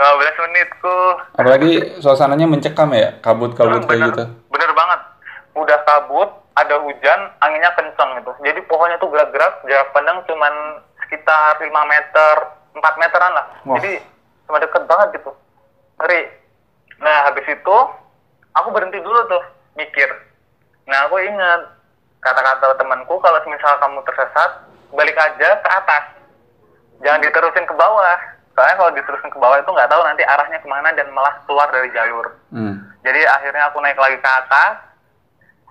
15 0.00 0.44
menitku. 0.48 0.98
Apalagi 1.36 1.72
suasananya 2.00 2.48
mencekam 2.48 2.90
ya, 2.96 3.20
kabut-kabut 3.20 3.84
kayak 3.84 3.88
bener, 3.88 4.08
gitu. 4.10 4.24
bener 4.50 4.70
banget. 4.72 5.00
Udah 5.54 5.78
kabut, 5.86 6.30
ada 6.58 6.76
hujan, 6.82 7.20
anginnya 7.44 7.70
kencang 7.78 8.10
gitu. 8.18 8.32
Jadi 8.42 8.60
pohonnya 8.66 8.98
tuh 8.98 9.12
gerak-gerak, 9.12 9.62
jarak 9.68 9.92
pandang 9.94 10.18
cuman 10.26 10.82
sekitar 11.06 11.60
5 11.60 11.70
meter, 11.70 12.34
4 12.74 13.00
meteran 13.00 13.32
lah. 13.36 13.46
Wah. 13.68 13.76
Jadi 13.78 14.00
cuma 14.48 14.58
deket 14.58 14.82
banget 14.88 15.08
gitu. 15.20 15.30
Ngeri. 16.00 16.43
Nah 17.00 17.30
habis 17.30 17.46
itu 17.48 17.76
aku 18.54 18.68
berhenti 18.70 18.98
dulu 19.02 19.18
tuh 19.26 19.42
mikir. 19.74 20.08
Nah 20.86 21.08
aku 21.08 21.18
ingat 21.22 21.60
kata-kata 22.22 22.78
temanku 22.80 23.20
kalau 23.20 23.38
misal 23.48 23.72
kamu 23.80 24.00
tersesat 24.06 24.50
balik 24.94 25.16
aja 25.18 25.48
ke 25.60 25.68
atas. 25.68 26.04
Jangan 27.02 27.20
diterusin 27.20 27.66
ke 27.66 27.74
bawah. 27.74 28.18
Soalnya 28.54 28.78
kalau 28.78 28.92
diterusin 28.94 29.30
ke 29.34 29.38
bawah 29.42 29.58
itu 29.58 29.66
nggak 29.66 29.90
tahu 29.90 30.02
nanti 30.06 30.22
arahnya 30.22 30.58
ke 30.62 30.68
mana 30.70 30.94
dan 30.94 31.10
malah 31.10 31.34
keluar 31.44 31.66
dari 31.74 31.90
jalur. 31.90 32.26
Hmm. 32.54 32.86
Jadi 33.02 33.20
akhirnya 33.26 33.68
aku 33.68 33.82
naik 33.82 33.98
lagi 33.98 34.16
ke 34.22 34.30
atas. 34.30 34.74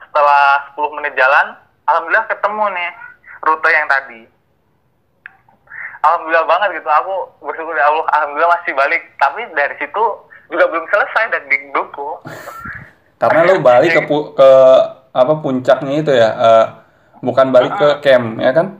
Setelah 0.03 0.69
10 0.77 0.93
menit 0.99 1.17
jalan, 1.17 1.57
alhamdulillah 1.89 2.27
ketemu 2.29 2.63
nih 2.75 2.89
rute 3.41 3.69
yang 3.73 3.87
tadi. 3.89 4.21
Alhamdulillah 6.03 6.45
banget 6.45 6.69
gitu. 6.83 6.89
Aku 6.91 7.13
bersyukur 7.41 7.73
ya 7.73 7.87
Allah, 7.87 8.05
alhamdulillah 8.19 8.51
masih 8.59 8.73
balik. 8.75 9.01
Tapi 9.17 9.41
dari 9.55 9.73
situ 9.79 10.03
juga 10.53 10.69
belum 10.69 10.85
selesai 10.85 11.23
dan 11.33 11.43
di 11.49 11.57
buku. 11.73 12.09
Karena 13.17 13.41
lu 13.43 13.59
balik 13.59 13.91
ke 13.91 14.01
pu- 14.05 14.31
ke 14.31 14.49
apa 15.09 15.33
puncaknya 15.41 15.93
itu 15.97 16.11
ya, 16.13 16.29
eh, 16.29 16.65
bukan 17.19 17.49
balik 17.49 17.73
ke 17.73 17.89
camp 18.05 18.37
ya 18.37 18.53
kan? 18.53 18.77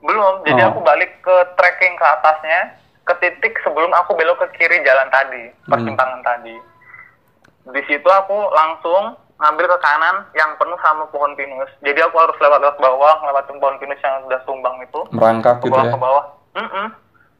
Belum. 0.00 0.40
Jadi 0.48 0.60
Oh. 0.64 0.68
aku 0.72 0.80
balik 0.80 1.20
ke 1.20 1.36
trekking 1.54 1.94
ke 1.94 2.06
atasnya, 2.08 2.60
ke 3.04 3.12
titik 3.20 3.54
sebelum 3.60 3.92
aku 3.92 4.16
belok 4.16 4.40
ke 4.40 4.56
kiri 4.56 4.80
jalan 4.80 5.08
tadi, 5.12 5.52
persimpangan 5.68 6.24
tadi. 6.24 6.56
Di 7.68 7.82
situ 7.84 8.08
aku 8.08 8.48
langsung 8.50 9.12
ngambil 9.36 9.66
ke 9.68 9.78
kanan 9.80 10.16
yang 10.32 10.52
penuh 10.56 10.76
sama 10.80 11.04
pohon 11.08 11.32
pinus. 11.32 11.68
Jadi 11.80 12.00
aku 12.00 12.16
harus 12.16 12.36
lewat 12.38 12.60
lewat 12.60 12.76
bawah, 12.76 13.14
ngelewatin 13.20 13.56
pohon 13.56 13.76
pinus 13.76 14.00
yang 14.00 14.24
udah 14.24 14.40
tumbang 14.44 14.76
itu. 14.80 15.00
Merangkak 15.12 15.60
ke 15.60 15.68
gitu 15.68 15.76
bawah 15.76 15.84
ya. 15.84 15.92
ke 15.92 15.98
bawah. 15.98 16.24
Mm-mm. 16.56 16.86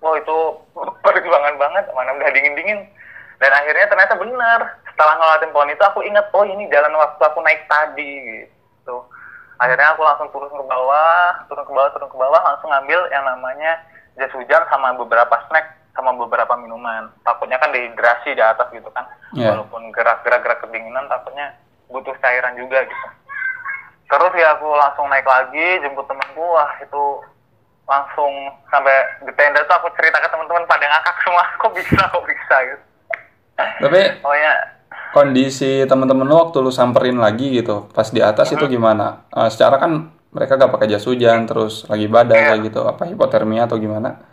Wah 0.01 0.15
itu 0.17 0.37
perjuangan 1.05 1.55
banget, 1.57 1.85
mana 1.93 2.11
udah 2.17 2.31
dingin 2.33 2.57
dingin. 2.57 2.81
Dan 3.41 3.51
akhirnya 3.57 3.89
ternyata 3.89 4.15
benar. 4.21 4.61
Setelah 4.93 5.17
ngelewatin 5.17 5.53
pohon 5.57 5.73
itu 5.73 5.83
aku 5.83 6.01
ingat, 6.05 6.29
oh 6.37 6.45
ini 6.45 6.69
jalan 6.69 6.93
waktu 6.93 7.23
aku 7.25 7.41
naik 7.41 7.65
tadi 7.65 8.45
gitu. 8.45 9.01
Akhirnya 9.57 9.97
aku 9.97 10.05
langsung 10.05 10.29
turun 10.29 10.53
ke 10.53 10.65
bawah, 10.69 11.41
turun 11.49 11.65
ke 11.65 11.73
bawah, 11.73 11.91
turun 11.97 12.09
ke 12.13 12.19
bawah, 12.21 12.41
langsung 12.45 12.69
ngambil 12.69 13.01
yang 13.09 13.25
namanya 13.25 13.81
jas 14.21 14.33
hujan 14.37 14.61
sama 14.69 14.93
beberapa 14.93 15.33
snack 15.49 15.73
sama 15.97 16.13
beberapa 16.13 16.53
minuman. 16.61 17.09
Takutnya 17.25 17.57
kan 17.57 17.73
dehidrasi 17.73 18.37
di 18.37 18.45
atas 18.45 18.69
gitu 18.77 18.93
kan. 18.93 19.09
Iya. 19.33 19.57
Walaupun 19.57 19.89
gerak-gerak 19.89 20.45
gerak 20.45 20.61
kedinginan, 20.61 21.09
takutnya 21.09 21.57
butuh 21.89 22.13
cairan 22.21 22.61
juga 22.61 22.85
gitu. 22.85 23.09
Terus 24.11 24.33
ya 24.37 24.59
aku 24.59 24.69
langsung 24.75 25.07
naik 25.09 25.25
lagi, 25.25 25.81
jemput 25.81 26.05
temanku, 26.05 26.43
wah 26.43 26.71
itu 26.83 27.03
langsung 27.89 28.33
sampai 28.69 29.25
di 29.25 29.33
tenda 29.35 29.65
tuh 29.65 29.77
aku 29.81 29.89
cerita 29.99 30.19
ke 30.19 30.29
teman-teman 30.29 30.67
pada 30.69 30.85
ngakak 30.85 31.17
semua, 31.25 31.45
kok 31.63 31.73
bisa, 31.73 32.01
kok 32.11 32.27
bisa 32.29 32.57
gitu. 32.69 32.85
Tapi 33.79 34.01
Oh 34.23 34.35
ya, 34.35 34.53
kondisi 35.11 35.85
teman-teman 35.85 36.27
lu 36.27 36.37
waktu 36.39 36.59
lu 36.61 36.71
samperin 36.71 37.19
lagi 37.19 37.51
gitu, 37.55 37.91
pas 37.91 38.07
di 38.09 38.23
atas 38.23 38.51
itu 38.51 38.65
gimana? 38.67 39.27
Eh, 39.31 39.49
secara 39.51 39.79
kan 39.79 39.93
mereka 40.31 40.55
gak 40.55 40.71
pakai 40.71 40.87
jas 40.87 41.03
hujan, 41.05 41.43
terus 41.45 41.83
lagi 41.91 42.07
badai 42.07 42.55
kayak 42.55 42.71
gitu, 42.71 42.87
apa 42.87 43.07
hipotermia 43.07 43.67
atau 43.67 43.77
gimana? 43.77 44.31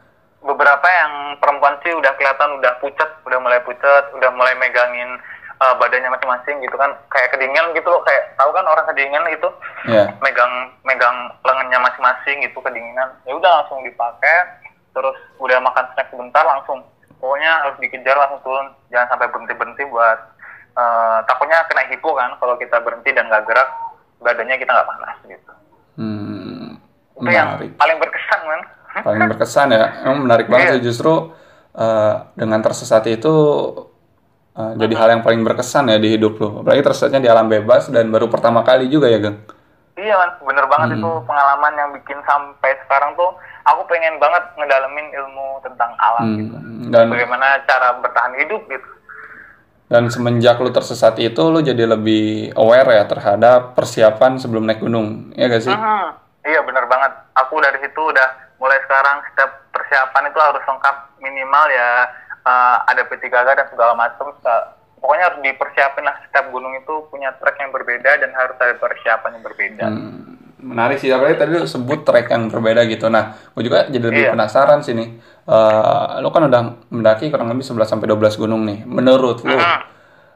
beberapa 0.48 0.88
yang 0.88 1.36
perempuan 1.44 1.76
sih 1.84 1.92
udah 1.92 2.16
kelihatan 2.16 2.56
udah 2.58 2.80
pucat, 2.80 3.10
udah 3.28 3.36
mulai 3.36 3.60
pucat, 3.68 4.08
udah 4.16 4.32
mulai 4.32 4.56
megangin 4.56 5.20
uh, 5.60 5.76
badannya 5.76 6.08
masing-masing 6.08 6.64
gitu 6.64 6.80
kan, 6.80 6.96
kayak 7.12 7.36
kedinginan 7.36 7.76
gitu 7.76 7.92
loh, 7.92 8.00
kayak 8.08 8.32
tahu 8.40 8.56
kan 8.56 8.64
orang 8.64 8.88
kedinginan 8.88 9.28
itu 9.28 9.50
Ya. 9.92 10.08
megang 10.24 10.72
megang 10.88 11.36
lengannya 11.44 11.80
masing-masing 11.84 12.48
gitu 12.48 12.64
kedinginan. 12.64 13.12
Ya 13.28 13.36
udah 13.36 13.52
langsung 13.60 13.84
dipakai, 13.84 14.64
terus 14.96 15.16
udah 15.40 15.60
makan 15.60 15.86
snack 15.94 16.08
sebentar 16.16 16.44
langsung, 16.48 16.80
pokoknya 17.18 17.52
harus 17.66 17.76
dikejar 17.82 18.16
langsung 18.18 18.42
turun, 18.46 18.68
jangan 18.94 19.08
sampai 19.16 19.28
berhenti 19.34 19.54
berhenti 19.58 19.84
buat 19.90 20.20
uh, 20.78 21.20
takutnya 21.26 21.66
kena 21.66 21.84
hipo 21.90 22.14
kan 22.14 22.38
kalau 22.38 22.56
kita 22.62 22.78
berhenti 22.82 23.10
dan 23.12 23.26
nggak 23.28 23.44
gerak 23.50 23.70
badannya 24.22 24.56
kita 24.58 24.72
nggak 24.74 24.90
panas 24.90 25.18
gitu. 25.26 25.52
Hmm, 25.98 26.78
Itu 27.18 27.30
yang 27.30 27.58
menarik. 27.58 27.74
paling 27.78 27.98
berkesan 27.98 28.42
man. 28.46 28.62
Paling 28.98 29.22
berkesan 29.30 29.68
ya, 29.74 29.86
emang 30.10 30.26
menarik 30.26 30.48
banget 30.50 30.82
sih 30.82 30.90
justru 30.90 31.34
eh, 31.78 32.14
dengan 32.34 32.62
tersesat 32.66 33.06
itu 33.06 33.34
eh, 34.58 34.74
jadi 34.78 34.94
hal 34.98 35.08
yang 35.18 35.22
paling 35.22 35.42
berkesan 35.46 35.94
ya 35.94 35.98
di 36.02 36.18
hidup 36.18 36.38
lu. 36.42 36.66
Apalagi 36.66 36.82
tersesatnya 36.82 37.22
di 37.22 37.30
alam 37.30 37.46
bebas 37.46 37.94
dan 37.94 38.10
baru 38.10 38.26
pertama 38.30 38.66
kali 38.66 38.90
juga 38.90 39.10
ya, 39.10 39.22
Geng? 39.22 39.38
Iya 40.08 40.16
man, 40.16 40.32
bener 40.40 40.66
banget 40.72 40.88
itu 40.96 41.12
pengalaman 41.28 41.74
yang 41.76 41.90
bikin 41.92 42.16
sampai 42.24 42.80
sekarang 42.88 43.12
tuh 43.20 43.28
aku 43.68 43.84
pengen 43.92 44.16
banget 44.24 44.40
ngedalamin 44.56 45.12
ilmu 45.12 45.60
tentang 45.60 45.92
alam 46.00 46.26
gitu. 46.40 46.56
Hmm, 46.56 46.88
dan 46.88 47.12
Bagaimana 47.12 47.60
cara 47.68 47.92
bertahan 48.00 48.40
hidup 48.40 48.64
gitu. 48.72 48.88
dan 49.88 50.12
semenjak 50.12 50.60
lu 50.60 50.68
tersesat 50.68 51.16
itu 51.16 51.40
lu 51.48 51.60
jadi 51.60 51.88
lebih 51.88 52.52
aware 52.56 52.92
ya 52.92 53.04
terhadap 53.08 53.72
persiapan 53.72 54.36
sebelum 54.36 54.68
naik 54.68 54.84
gunung, 54.84 55.32
ya 55.32 55.48
gak 55.48 55.64
sih? 55.64 55.72
Mhm. 55.72 56.08
Iya 56.44 56.60
bener 56.64 56.88
banget. 56.88 57.12
Aku 57.40 57.56
dari 57.60 57.80
situ 57.80 57.96
udah 58.00 58.28
mulai 58.60 58.80
sekarang 58.84 59.24
setiap 59.32 59.52
persiapan 59.72 60.28
itu 60.28 60.40
harus 60.40 60.64
lengkap 60.64 60.96
minimal 61.20 61.66
ya 61.72 62.04
eh, 62.44 62.76
ada 62.84 63.02
P3K 63.04 63.36
dan 63.56 63.68
segala 63.72 63.96
macam. 63.96 64.28
Pokoknya 64.98 65.24
harus 65.30 65.40
dipersiapin 65.42 66.04
lah 66.04 66.16
setiap 66.26 66.50
gunung 66.50 66.74
itu 66.74 66.94
punya 67.08 67.30
trek 67.38 67.58
yang 67.58 67.70
berbeda 67.70 68.18
dan 68.18 68.32
harus 68.34 68.58
ada 68.58 68.76
persiapan 68.76 69.30
yang 69.38 69.44
berbeda. 69.46 69.86
Hmm, 69.88 70.18
menarik 70.58 70.98
sih, 70.98 71.14
apalagi 71.14 71.38
tadi 71.38 71.52
lu 71.54 71.64
sebut 71.64 72.02
trek 72.02 72.28
yang 72.28 72.50
berbeda 72.50 72.82
gitu. 72.86 73.06
Nah, 73.08 73.38
gue 73.54 73.64
juga 73.64 73.86
jadi 73.88 74.04
lebih 74.04 74.26
Iya. 74.26 74.34
penasaran 74.34 74.82
sih 74.82 74.98
nih. 74.98 75.10
Eh, 75.48 76.08
lu 76.20 76.28
kan 76.28 76.44
udah 76.44 76.62
mendaki 76.90 77.30
kurang 77.30 77.48
lebih 77.48 77.64
11 77.64 77.88
sampai 77.88 78.10
12 78.10 78.36
gunung 78.36 78.66
nih. 78.66 78.84
Menurut 78.84 79.46
lu, 79.46 79.54
Mhm. 79.54 79.80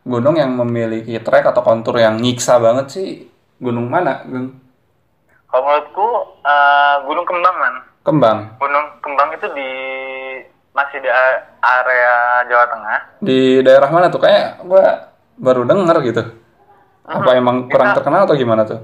gunung 0.06 0.36
yang 0.38 0.54
memiliki 0.56 1.18
trek 1.20 1.46
atau 1.46 1.62
kontur 1.62 1.98
yang 1.98 2.16
nyiksa 2.16 2.58
banget 2.58 2.90
sih 2.90 3.08
gunung 3.58 3.90
mana, 3.90 4.24
Geng? 4.26 4.56
Kalau 5.46 5.62
menurutku 5.68 6.08
eh, 6.42 6.96
Gunung 7.04 7.26
Kembang 7.26 7.56
man. 7.60 7.76
Kembang. 8.02 8.38
Gunung 8.58 8.86
Kembang 8.98 9.30
itu 9.36 9.46
di 9.52 9.70
masih 10.72 10.98
di 11.00 11.10
a- 11.10 11.42
area 11.62 12.14
Jawa 12.48 12.66
Tengah. 12.68 13.00
Di 13.20 13.40
daerah 13.62 13.90
mana 13.92 14.08
tuh? 14.08 14.22
Kayak 14.24 14.64
gue 14.64 14.86
baru 15.38 15.62
denger 15.68 15.98
gitu. 16.06 16.24
Apa 17.02 17.36
emang 17.36 17.68
kurang 17.68 17.92
terkenal 17.92 18.24
atau 18.24 18.38
gimana 18.38 18.64
tuh? 18.64 18.80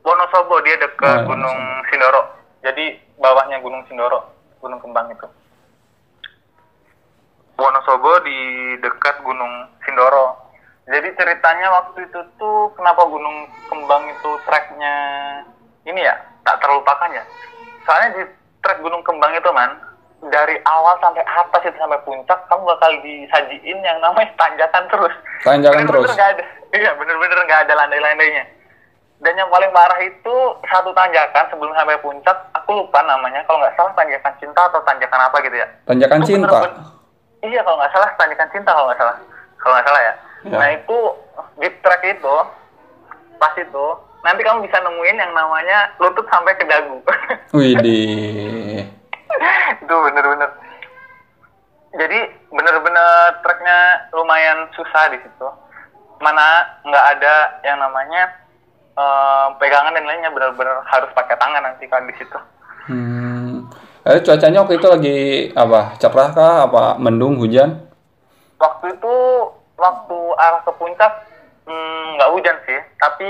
Wonosobo 0.00 0.62
dia 0.62 0.78
dekat 0.78 1.02
Oh, 1.02 1.20
iya, 1.20 1.26
Gunung 1.26 1.58
Sindoro. 1.90 2.22
Jadi 2.62 2.84
bawahnya 3.18 3.58
Gunung 3.60 3.82
Sindoro, 3.84 4.22
Gunung 4.62 4.78
Kembang 4.80 5.10
itu. 5.10 5.26
Wonosobo 7.56 8.20
di 8.22 8.38
dekat 8.78 9.20
Gunung 9.20 9.66
Sindoro. 9.82 10.46
Jadi 10.86 11.10
ceritanya 11.18 11.66
waktu 11.74 12.06
itu 12.06 12.20
tuh 12.38 12.70
kenapa 12.78 13.02
Gunung 13.04 13.50
Kembang 13.66 14.06
itu 14.06 14.30
treknya 14.46 14.94
ini 15.82 16.00
ya 16.00 16.14
tak 16.46 16.62
terlupakan 16.62 17.10
ya. 17.10 17.24
Soalnya 17.82 18.08
di 18.14 18.22
trek 18.62 18.78
Gunung 18.78 19.02
Kembang 19.02 19.34
itu 19.34 19.50
man 19.50 19.74
dari 20.28 20.56
awal 20.64 20.96
sampai 20.98 21.22
atas 21.22 21.62
itu 21.62 21.76
sampai 21.76 22.00
puncak 22.02 22.38
kamu 22.46 22.62
bakal 22.66 22.90
disajiin 23.00 23.78
yang 23.80 23.98
namanya 24.00 24.28
tanjakan 24.34 24.84
terus. 24.86 25.14
Tanjakan 25.42 25.84
terus. 25.84 26.10
nggak 26.10 26.30
ada, 26.32 26.44
iya 26.72 26.90
bener-bener 26.94 27.38
nggak 27.42 27.62
ada 27.64 27.74
landai-landainya. 27.76 28.44
Dan 29.16 29.32
yang 29.32 29.48
paling 29.48 29.72
parah 29.72 29.96
itu 29.98 30.34
satu 30.62 30.92
tanjakan 30.92 31.44
sebelum 31.48 31.72
sampai 31.72 31.96
puncak, 31.98 32.36
aku 32.52 32.70
lupa 32.76 33.00
namanya. 33.02 33.40
Kalau 33.44 33.64
nggak 33.64 33.72
salah 33.74 33.92
tanjakan 33.96 34.34
cinta 34.36 34.60
atau 34.62 34.80
tanjakan 34.84 35.20
apa 35.22 35.36
gitu 35.40 35.56
ya. 35.56 35.66
Tanjakan 35.84 36.20
Itu 36.20 36.28
cinta. 36.28 36.48
bener-bener- 36.52 36.94
Iya 37.42 37.60
kalau 37.62 37.76
nggak 37.78 37.92
salah 37.92 38.10
tanjakan 38.16 38.48
cinta 38.50 38.70
kalau 38.70 38.86
nggak 38.88 39.00
salah. 39.00 39.16
Kalau 39.56 39.72
nggak 39.72 39.86
salah 39.86 40.02
ya. 40.02 40.14
Ya. 40.46 40.58
Nah 40.58 40.68
itu 40.70 40.98
di 41.56 41.68
trek 41.80 42.02
itu 42.04 42.34
pas 43.36 43.54
itu 43.54 43.86
nanti 44.20 44.40
kamu 44.42 44.66
bisa 44.66 44.78
nemuin 44.80 45.16
yang 45.16 45.32
namanya 45.32 45.78
lutut 45.96 46.26
sampai 46.26 46.52
ke 46.54 46.64
dagu. 46.66 46.98
Widih. 47.52 48.84
itu 49.82 49.94
bener-bener. 49.94 50.50
Jadi 51.96 52.20
bener-bener 52.52 53.40
treknya 53.40 54.10
lumayan 54.12 54.68
susah 54.76 55.12
di 55.12 55.18
situ. 55.22 55.48
Mana 56.20 56.64
nggak 56.84 57.06
ada 57.16 57.34
yang 57.64 57.78
namanya 57.80 58.22
eh, 58.96 59.46
pegangan 59.60 59.96
dan 59.96 60.04
lainnya 60.04 60.32
bener-bener 60.32 60.80
harus 60.88 61.10
pakai 61.16 61.36
tangan 61.36 61.62
nanti 61.64 61.84
kan 61.88 62.04
di 62.04 62.14
situ. 62.16 62.38
Hmm. 62.86 63.66
Eh, 64.06 64.22
cuacanya 64.22 64.62
waktu 64.62 64.78
itu 64.78 64.86
lagi 64.86 65.18
apa? 65.58 65.98
Cerah 65.98 66.30
kah? 66.30 66.54
Apa 66.70 66.94
mendung, 66.94 67.42
hujan? 67.42 67.90
Waktu 68.56 68.94
itu 68.94 69.16
waktu 69.76 70.18
arah 70.38 70.62
ke 70.62 70.72
puncak 70.78 71.12
hmm, 71.66 72.16
nggak 72.16 72.32
hujan 72.32 72.56
sih, 72.64 72.80
tapi 73.02 73.28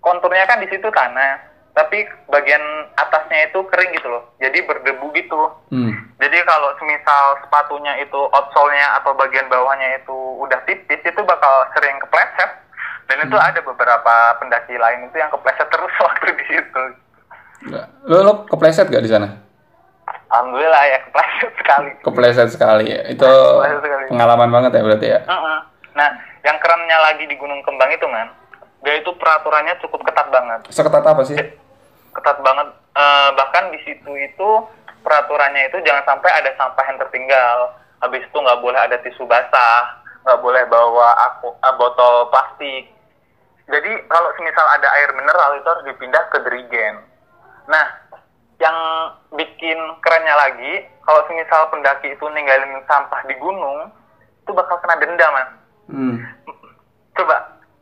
konturnya 0.00 0.46
kan 0.46 0.62
di 0.62 0.68
situ 0.70 0.86
tanah, 0.88 1.49
tapi 1.70 2.02
bagian 2.28 2.60
atasnya 2.98 3.46
itu 3.46 3.62
kering 3.70 3.94
gitu 3.94 4.08
loh. 4.10 4.22
Jadi 4.42 4.58
berdebu 4.66 5.06
gitu. 5.14 5.40
Hmm. 5.70 5.94
Jadi 6.18 6.36
kalau 6.44 6.74
semisal 6.76 7.38
sepatunya 7.40 7.94
itu 7.98 8.20
outsole-nya 8.30 9.00
atau 9.00 9.14
bagian 9.14 9.46
bawahnya 9.46 9.96
itu 9.96 10.16
udah 10.42 10.58
tipis, 10.66 11.00
itu 11.00 11.20
bakal 11.22 11.64
sering 11.72 11.96
kepleset. 12.02 12.50
Dan 13.06 13.26
itu 13.26 13.34
ada 13.34 13.58
beberapa 13.58 14.14
pendaki 14.38 14.78
lain 14.78 15.10
itu 15.10 15.16
yang 15.18 15.30
kepleset 15.30 15.66
terus 15.66 15.90
waktu 16.04 16.26
di 16.34 16.44
situ. 16.46 16.82
Lo, 18.06 18.18
lo 18.22 18.32
kepleset 18.46 18.86
gak 18.86 19.02
di 19.02 19.10
sana? 19.10 19.28
Alhamdulillah 20.30 20.82
ya 20.86 20.98
kepleset 21.06 21.52
sekali. 21.58 21.90
Kepleset 22.02 22.48
sekali. 22.50 22.84
ya. 22.86 23.00
Itu 23.08 23.26
Kepleset 23.26 23.82
sekali. 23.82 24.04
pengalaman 24.10 24.50
banget 24.50 24.70
ya 24.74 24.82
berarti 24.82 25.06
ya. 25.10 25.20
Mm-mm. 25.26 25.58
Nah, 25.90 26.08
yang 26.46 26.56
kerennya 26.62 26.98
lagi 27.02 27.26
di 27.26 27.34
Gunung 27.34 27.60
Kembang 27.66 27.90
itu 27.90 28.06
man, 28.06 28.30
dia 28.80 28.94
itu 28.96 29.10
peraturannya 29.16 29.76
cukup 29.84 30.00
ketat 30.08 30.28
banget. 30.32 30.60
Seketat 30.72 31.04
apa 31.04 31.22
sih? 31.24 31.36
Ketat 32.16 32.38
banget. 32.40 32.68
Eh, 32.96 33.28
bahkan 33.36 33.68
di 33.70 33.78
situ 33.84 34.10
itu 34.16 34.48
peraturannya 35.04 35.68
itu 35.68 35.78
jangan 35.84 36.04
sampai 36.08 36.30
ada 36.32 36.50
sampah 36.56 36.84
yang 36.88 36.98
tertinggal. 37.00 37.58
Habis 38.00 38.24
itu 38.24 38.36
nggak 38.40 38.60
boleh 38.64 38.80
ada 38.80 38.96
tisu 39.04 39.28
basah, 39.28 40.00
nggak 40.24 40.40
boleh 40.40 40.64
bawa 40.72 41.12
aku 41.28 41.52
eh, 41.52 41.74
botol 41.76 42.32
plastik. 42.32 42.88
Jadi 43.70 43.90
kalau 44.10 44.28
semisal 44.34 44.66
ada 44.66 44.88
air 44.98 45.10
mineral 45.14 45.60
itu 45.60 45.68
harus 45.68 45.86
dipindah 45.86 46.24
ke 46.32 46.42
dirigen. 46.42 47.06
Nah, 47.70 47.86
yang 48.58 48.76
bikin 49.38 49.78
kerennya 50.02 50.34
lagi, 50.34 50.90
kalau 51.06 51.22
semisal 51.30 51.70
pendaki 51.70 52.10
itu 52.10 52.26
ninggalin 52.34 52.82
sampah 52.90 53.22
di 53.30 53.38
gunung, 53.38 53.94
itu 54.42 54.50
bakal 54.50 54.74
kena 54.82 54.98
denda, 54.98 55.26
man. 55.30 55.48
Hmm. 55.86 56.16
Coba, 57.14 57.36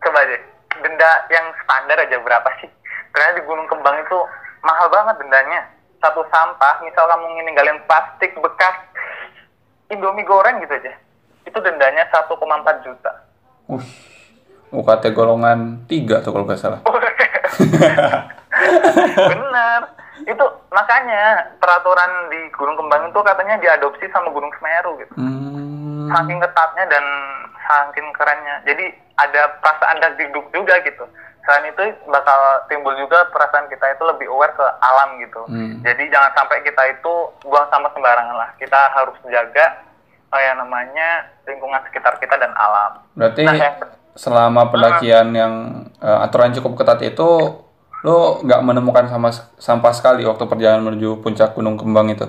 coba 0.05 0.19
aja. 0.29 0.39
Denda 0.83 1.11
yang 1.33 1.47
standar 1.65 1.99
aja 1.99 2.17
berapa 2.21 2.49
sih? 2.63 2.71
Ternyata 3.13 3.39
di 3.41 3.45
Gunung 3.47 3.67
Kembang 3.67 3.97
itu 4.03 4.19
mahal 4.63 4.89
banget 4.93 5.17
dendanya. 5.23 5.61
Satu 5.99 6.23
sampah, 6.31 6.79
misal 6.87 7.11
kamu 7.11 7.43
ninggalin 7.43 7.83
plastik 7.91 8.31
bekas 8.39 8.77
Indomie 9.91 10.23
goreng 10.23 10.63
gitu 10.63 10.79
aja. 10.79 10.95
Itu 11.43 11.59
dendanya 11.59 12.07
1,4 12.13 12.39
juta. 12.87 13.13
Uh. 13.67 13.83
UKT 14.69 15.17
golongan 15.17 15.89
3 15.89 16.21
tuh 16.21 16.31
kalau 16.33 16.45
nggak 16.45 16.61
salah. 16.61 16.81
Bener. 19.33 19.81
Itu 20.29 20.45
makanya 20.69 21.57
peraturan 21.57 22.29
di 22.29 22.53
Gunung 22.53 22.77
Kembang 22.77 23.09
itu 23.09 23.21
katanya 23.25 23.57
diadopsi 23.57 24.05
sama 24.13 24.29
Gunung 24.29 24.53
Semeru 24.61 25.01
gitu. 25.01 25.15
Hmm. 25.17 26.13
Saking 26.13 26.39
ketatnya 26.43 26.85
dan 26.93 27.05
saking 27.65 28.07
kerennya. 28.13 28.61
Jadi 28.69 28.93
ada 29.19 29.43
perasaan 29.59 29.99
dagdikduk 29.99 30.47
juga 30.51 30.79
gitu. 30.83 31.05
Selain 31.43 31.65
itu 31.67 31.81
bakal 32.07 32.39
timbul 32.69 32.93
juga 32.95 33.25
perasaan 33.33 33.67
kita 33.67 33.89
itu 33.91 34.05
lebih 34.05 34.29
aware 34.29 34.53
ke 34.53 34.67
alam 34.79 35.17
gitu. 35.19 35.43
Hmm. 35.49 35.81
Jadi 35.81 36.13
jangan 36.13 36.33
sampai 36.37 36.61
kita 36.61 36.83
itu 36.91 37.13
buang 37.43 37.67
sampah 37.69 37.91
sembarangan 37.91 38.37
lah. 38.37 38.51
Kita 38.57 38.81
harus 38.93 39.17
jaga 39.27 39.67
apa 40.29 40.39
yang 40.45 40.61
namanya 40.61 41.25
lingkungan 41.49 41.81
sekitar 41.89 42.21
kita 42.21 42.37
dan 42.37 42.53
alam. 42.53 43.01
Berarti 43.17 43.49
Nah, 43.49 43.57
yang- 43.57 43.81
selama 44.13 44.69
pendakian 44.69 45.33
yang 45.33 45.55
eh, 45.99 46.19
aturan 46.21 46.53
cukup 46.53 46.77
ketat 46.77 47.01
itu 47.01 47.29
lo 48.05 48.39
nggak 48.45 48.63
menemukan 48.63 49.09
sama 49.09 49.33
sampah 49.57 49.91
sekali 49.91 50.23
waktu 50.23 50.45
perjalanan 50.47 50.85
menuju 50.85 51.19
puncak 51.19 51.57
Gunung 51.57 51.75
Kembang 51.75 52.13
itu. 52.13 52.29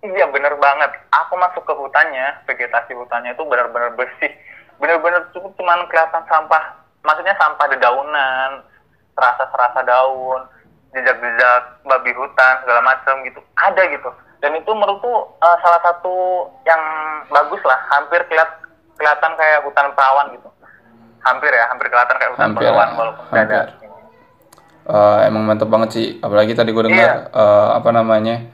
Iya 0.00 0.30
bener 0.30 0.54
banget. 0.56 0.90
Aku 1.10 1.34
masuk 1.36 1.66
ke 1.66 1.74
hutannya, 1.74 2.46
vegetasi 2.46 2.94
hutannya 2.94 3.34
itu 3.34 3.42
benar-benar 3.42 3.92
bersih. 3.92 4.32
Benar-benar 4.82 5.30
cukup 5.30 5.54
cuman 5.54 5.86
kelihatan 5.86 6.26
sampah. 6.26 6.82
Maksudnya 7.06 7.38
sampah 7.38 7.66
dedaunan, 7.70 8.66
serasa-serasa 9.14 9.80
daun, 9.86 10.42
jejak-jejak 10.90 11.62
babi 11.86 12.10
hutan 12.18 12.52
segala 12.66 12.82
macam 12.82 13.22
gitu. 13.22 13.38
Ada 13.54 13.82
gitu. 13.94 14.10
Dan 14.42 14.58
itu 14.58 14.70
menurutku 14.74 15.38
eh, 15.38 15.56
salah 15.62 15.80
satu 15.86 16.50
yang 16.66 16.82
bagus 17.30 17.62
lah. 17.62 17.78
Hampir 17.94 18.26
keliat, 18.26 18.50
kelihatan 18.98 19.38
kayak 19.38 19.62
hutan 19.62 19.86
perawan 19.94 20.34
gitu. 20.34 20.50
Hampir 21.22 21.54
ya, 21.54 21.70
hampir 21.70 21.86
kelihatan 21.86 22.16
kayak 22.18 22.30
hutan 22.34 22.50
Hampir, 22.50 22.66
perawan 22.66 22.88
walaupun 22.98 23.24
nggak 23.30 23.46
ada. 23.46 23.60
hampir. 23.62 23.78
Eh, 24.82 25.18
emang 25.30 25.46
mantep 25.46 25.70
banget 25.70 25.88
sih, 25.94 26.06
apalagi 26.18 26.58
tadi 26.58 26.74
gue 26.74 26.84
dengar 26.90 27.30
eh, 27.30 27.68
apa 27.78 27.90
namanya 27.94 28.50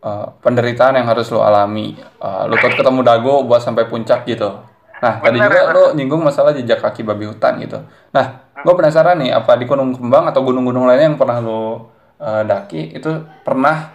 eh, 0.00 0.26
penderitaan 0.40 0.96
yang 0.96 1.04
harus 1.04 1.28
lo 1.28 1.44
alami. 1.44 2.00
Eh, 2.00 2.42
lo 2.48 2.56
ketemu 2.56 3.04
dago 3.04 3.44
buat 3.44 3.60
sampai 3.60 3.84
puncak 3.84 4.24
gitu. 4.24 4.71
Nah 5.02 5.18
tadi 5.18 5.38
juga 5.42 5.60
bener. 5.66 5.74
lo 5.74 5.84
nyinggung 5.98 6.22
masalah 6.22 6.54
jejak 6.54 6.78
kaki 6.78 7.02
babi 7.02 7.26
hutan 7.26 7.58
gitu. 7.58 7.82
Nah 8.14 8.46
gue 8.54 8.74
penasaran 8.78 9.18
nih, 9.18 9.34
apa 9.34 9.58
di 9.58 9.66
Gunung 9.66 9.98
Kembang 9.98 10.30
atau 10.30 10.46
gunung-gunung 10.46 10.86
lainnya 10.86 11.10
yang 11.10 11.18
pernah 11.18 11.42
lo 11.42 11.90
eh, 12.22 12.42
daki 12.46 12.94
itu 12.94 13.10
pernah 13.42 13.90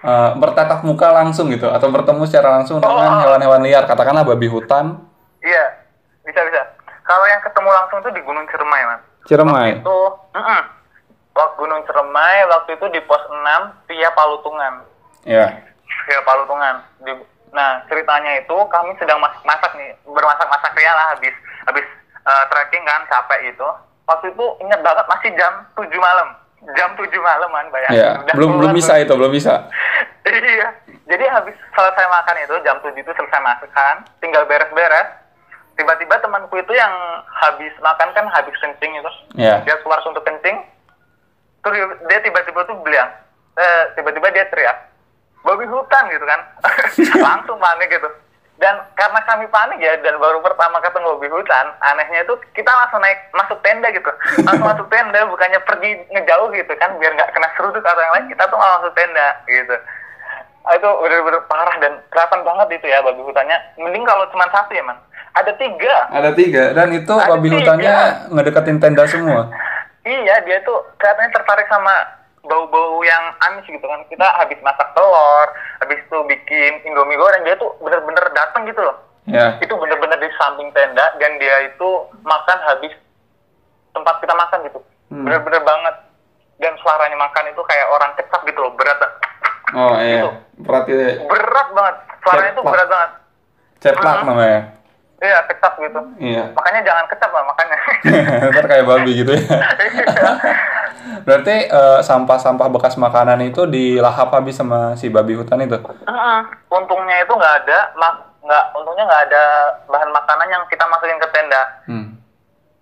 eh, 0.00 0.30
bertatap 0.40 0.80
muka 0.88 1.12
langsung 1.12 1.52
gitu 1.52 1.68
atau 1.68 1.92
bertemu 1.92 2.24
secara 2.24 2.56
langsung 2.56 2.80
dengan 2.80 3.20
Oh. 3.20 3.20
hewan-hewan 3.28 3.60
liar, 3.60 3.84
katakanlah 3.84 4.24
babi 4.24 4.48
hutan, 4.48 5.04
Iya, 5.46 5.64
bisa 6.26 6.40
bisa. 6.42 6.62
Kalau 7.06 7.22
yang 7.30 7.38
ketemu 7.38 7.70
langsung 7.70 7.98
itu 8.02 8.10
di 8.18 8.20
Gunung 8.26 8.46
Ciremai, 8.50 8.82
mas. 8.82 9.02
Ciremai. 9.30 9.70
Waktu 9.78 9.82
itu, 9.86 9.98
mm-mm. 10.34 10.60
waktu 11.38 11.54
Gunung 11.54 11.82
Ciremai 11.86 12.36
waktu 12.50 12.70
itu 12.74 12.86
di 12.90 13.00
pos 13.06 13.22
6 13.30 13.86
via 13.86 14.10
Palutungan. 14.10 14.74
Ya. 15.22 15.46
Via 16.10 16.20
Palutungan. 16.26 16.82
Di, 17.06 17.12
nah 17.56 17.80
ceritanya 17.88 18.36
itu 18.36 18.56
kami 18.68 18.92
sedang 19.00 19.16
masak, 19.16 19.40
masak 19.42 19.72
nih, 19.80 19.96
bermasak-masak 20.04 20.76
ria 20.76 20.92
lah 20.92 21.16
habis 21.16 21.32
habis 21.64 21.86
eh, 22.20 22.44
trekking 22.52 22.84
kan 22.84 23.00
capek 23.08 23.48
gitu. 23.48 23.64
Waktu 24.04 24.30
itu 24.30 24.44
ingat 24.60 24.84
banget 24.84 25.06
masih 25.08 25.30
jam 25.34 25.52
7 25.74 25.88
malam. 25.96 26.28
Jam 26.76 26.92
7 26.94 27.08
malam 27.18 27.50
kan 27.50 27.66
bayangin. 27.72 27.98
Ya, 27.98 28.10
Udah 28.22 28.34
belum 28.36 28.50
belum 28.60 28.72
bisa 28.76 29.00
itu, 29.00 29.10
belum 29.16 29.32
bisa. 29.32 29.66
iya. 30.28 30.68
Jadi 31.06 31.24
habis 31.26 31.56
selesai 31.72 32.06
makan 32.06 32.36
itu 32.44 32.54
jam 32.62 32.76
7 32.84 32.92
itu 32.92 33.10
selesai 33.10 33.40
makan, 33.40 33.94
tinggal 34.20 34.44
beres-beres. 34.44 35.08
Tiba-tiba 35.76 36.16
temanku 36.20 36.56
itu 36.56 36.72
yang 36.72 36.92
habis 37.36 37.72
makan 37.80 38.08
kan 38.12 38.26
habis 38.30 38.54
kencing 38.60 38.92
itu. 38.94 39.10
Ya. 39.36 39.60
Dia 39.64 39.76
keluar 39.80 40.00
untuk 40.04 40.22
kencing. 40.22 40.56
Terus 41.60 41.74
dia- 41.74 41.98
dia 42.06 42.18
tiba-tiba 42.22 42.62
tuh 42.64 42.78
bilang, 42.80 43.10
eh, 43.58 43.82
tiba-tiba 43.92 44.30
dia 44.30 44.46
teriak, 44.46 44.76
babi 45.46 45.64
hutan 45.70 46.04
gitu 46.10 46.24
kan. 46.26 46.40
Langsung 47.26 47.56
panik 47.62 47.88
gitu. 47.88 48.10
Dan 48.56 48.72
karena 48.96 49.20
kami 49.28 49.44
panik 49.52 49.78
ya, 49.84 50.00
dan 50.00 50.16
baru 50.16 50.40
pertama 50.40 50.80
ketemu 50.80 51.20
babi 51.20 51.28
hutan, 51.28 51.66
anehnya 51.84 52.24
itu 52.24 52.34
kita 52.56 52.72
langsung 52.72 53.04
naik 53.04 53.28
masuk 53.36 53.60
tenda 53.60 53.84
gitu. 53.92 54.08
Langsung 54.48 54.64
masuk 54.72 54.88
tenda, 54.88 55.28
bukannya 55.28 55.60
pergi 55.68 56.00
ngejauh 56.08 56.48
gitu 56.56 56.72
kan, 56.80 56.88
biar 56.96 57.12
nggak 57.20 57.36
kena 57.36 57.52
seruduk 57.52 57.84
atau 57.84 58.00
yang 58.00 58.16
lain, 58.16 58.32
kita 58.32 58.48
tuh 58.48 58.56
malah 58.56 58.80
masuk 58.80 58.96
tenda 58.96 59.28
gitu. 59.44 59.76
Ah, 60.66 60.74
itu 60.74 60.88
bener-bener 60.88 61.44
parah 61.46 61.76
dan 61.78 62.00
kelihatan 62.10 62.40
banget 62.42 62.68
itu 62.80 62.86
ya 62.90 62.98
babi 63.04 63.22
hutannya. 63.22 63.58
Mending 63.78 64.02
kalau 64.08 64.24
cuma 64.34 64.48
satu 64.50 64.72
ya 64.74 64.82
man. 64.82 64.98
Ada 65.36 65.52
tiga. 65.60 65.94
Ada 66.10 66.30
tiga 66.34 66.64
dan 66.72 66.88
itu 66.96 67.12
Ada 67.12 67.30
babi 67.36 67.48
tiga. 67.52 67.58
hutannya 67.60 67.94
ngedekatin 68.34 68.78
tenda 68.80 69.04
semua. 69.06 69.52
Iya, 70.02 70.42
dia 70.42 70.58
tuh 70.64 70.80
kelihatannya 70.96 71.30
tertarik 71.30 71.68
sama 71.68 71.94
bau-bau 72.46 73.02
yang 73.02 73.24
amis 73.50 73.66
gitu 73.66 73.82
kan. 73.82 74.00
Kita 74.08 74.26
habis 74.38 74.58
masak 74.62 74.88
telur, 74.94 75.46
habis 75.82 75.98
itu 76.00 76.18
bikin 76.26 76.82
indomie 76.82 77.18
goreng, 77.18 77.42
dia 77.44 77.58
tuh 77.58 77.74
bener-bener 77.78 78.24
datang 78.32 78.64
gitu 78.64 78.80
loh. 78.80 78.96
Ya. 79.26 79.58
Itu 79.58 79.74
bener-bener 79.74 80.18
di 80.22 80.30
samping 80.38 80.70
tenda 80.70 81.10
dan 81.18 81.32
dia 81.36 81.66
itu 81.66 81.88
makan 82.22 82.58
habis 82.62 82.94
tempat 83.90 84.22
kita 84.22 84.34
makan 84.34 84.58
gitu. 84.70 84.78
Hmm. 85.10 85.26
Bener-bener 85.26 85.62
banget. 85.62 85.94
Dan 86.56 86.72
suaranya 86.80 87.20
makan 87.20 87.52
itu 87.52 87.60
kayak 87.68 87.86
orang 87.92 88.10
kecap 88.16 88.40
gitu 88.48 88.56
loh, 88.64 88.72
berat 88.80 88.96
banget. 88.96 89.20
Oh 89.76 89.94
iya. 90.00 90.24
Itu. 90.24 90.30
Berarti 90.64 90.92
Berat 91.28 91.68
banget. 91.76 91.96
Suaranya 92.24 92.50
itu 92.54 92.62
berat 92.64 92.88
banget. 92.88 93.10
ceplak 93.76 94.14
Hmm. 94.16 94.28
namanya. 94.32 94.60
Iya, 95.16 95.38
kecap 95.48 95.80
gitu. 95.80 96.00
Iya. 96.20 96.52
Makanya 96.52 96.80
jangan 96.84 97.04
kecap 97.08 97.30
lah, 97.32 97.44
makanya. 97.48 97.78
Ntar 98.52 98.66
kayak 98.68 98.84
babi 98.84 99.10
gitu 99.24 99.32
ya. 99.32 99.44
Berarti 101.24 101.54
eh, 101.72 102.00
sampah-sampah 102.04 102.68
bekas 102.68 103.00
makanan 103.00 103.40
itu 103.48 103.64
dilahap 103.64 104.28
habis 104.36 104.60
sama 104.60 104.92
si 105.00 105.08
babi 105.08 105.32
hutan 105.32 105.64
itu. 105.64 105.80
Heeh. 105.80 106.38
Untungnya 106.68 107.24
itu 107.24 107.32
nggak 107.32 107.54
ada, 107.64 107.78
nggak 108.44 108.64
untungnya 108.76 109.04
nggak 109.08 109.22
ada 109.32 109.44
bahan 109.88 110.10
makanan 110.12 110.48
yang 110.52 110.62
kita 110.68 110.84
masukin 110.84 111.18
ke 111.18 111.28
tenda. 111.32 111.62
Hmm. 111.88 112.06